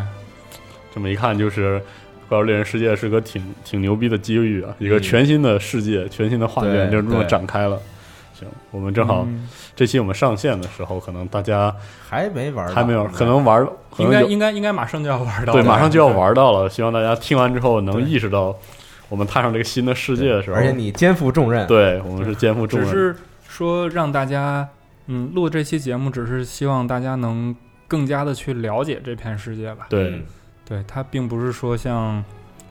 [0.95, 1.77] 这么一看就是
[2.29, 7.77] 《怪物猎人世界》是个挺挺牛逼的机遇啊，一个全新的世界，全新的画面就这么展开了。
[8.33, 9.27] 行，我们正好
[9.75, 11.73] 这期我们上线的时候，可能大家
[12.05, 13.65] 还没玩，还没有，可能玩，
[13.97, 16.69] 应该应该应该马上就要玩到，对，马上就要玩到了。
[16.69, 18.53] 希望大家听完之后能意识到，
[19.07, 22.89] 我们踏上这个新的世界的时候，而且你肩负重任，对我们是肩负重任。
[22.89, 23.15] 只是
[23.47, 24.67] 说让大家，
[25.07, 27.55] 嗯，录这期节目，只是希望大家能
[27.87, 29.85] 更加的去了解这片世界吧。
[29.89, 30.21] 对，
[30.65, 32.23] 对，它并不是说像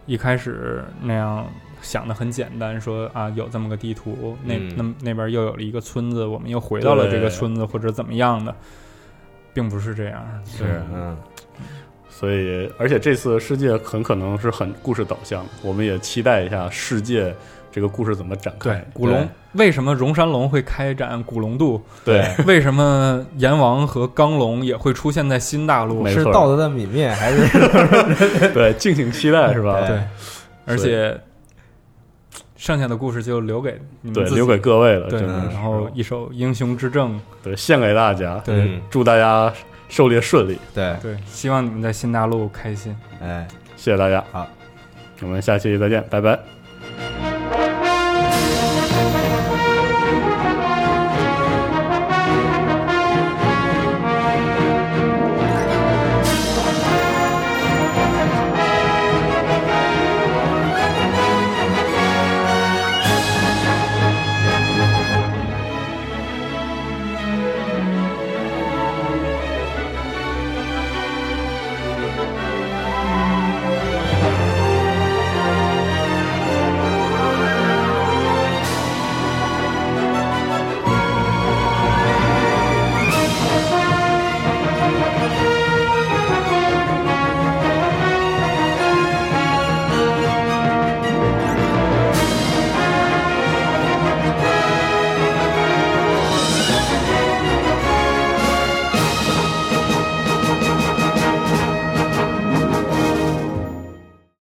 [0.06, 1.46] 一开始那样。
[1.82, 8.56] 想的很简单，说啊，有这么个地图，那那那边又有了一个村子，我们又回到了这个村子，或者怎么样的，
[9.52, 10.24] 并不是这样。
[10.46, 11.14] 是，嗯。
[12.08, 17.36] 所以，而且这次世界很可能是很故事导向，我们也期待一下世界
[17.74, 18.70] 这个故事怎么展开。
[18.70, 21.82] 对，古龙为什么荣山龙会开展古龙渡？
[22.04, 26.06] 对， 为什么阎王和刚龙也会出现在新大陆？
[26.06, 28.48] 是道德的泯灭，还是？
[28.54, 29.84] 对，敬请期待，是吧？
[29.88, 30.00] 对，
[30.64, 31.20] 而且。
[32.56, 35.10] 剩下的故事就留给你们，对，留给各位了。
[35.10, 38.38] 对，然后一首《英雄之证》，对，献给大家。
[38.38, 39.52] 对，祝大家
[39.90, 40.56] 狩猎顺利。
[40.72, 42.96] 对对，希望你们在新大陆开心。
[43.20, 43.46] 哎，
[43.76, 44.24] 谢谢大家。
[44.32, 44.48] 好，
[45.20, 46.53] 我们下期再见，拜拜。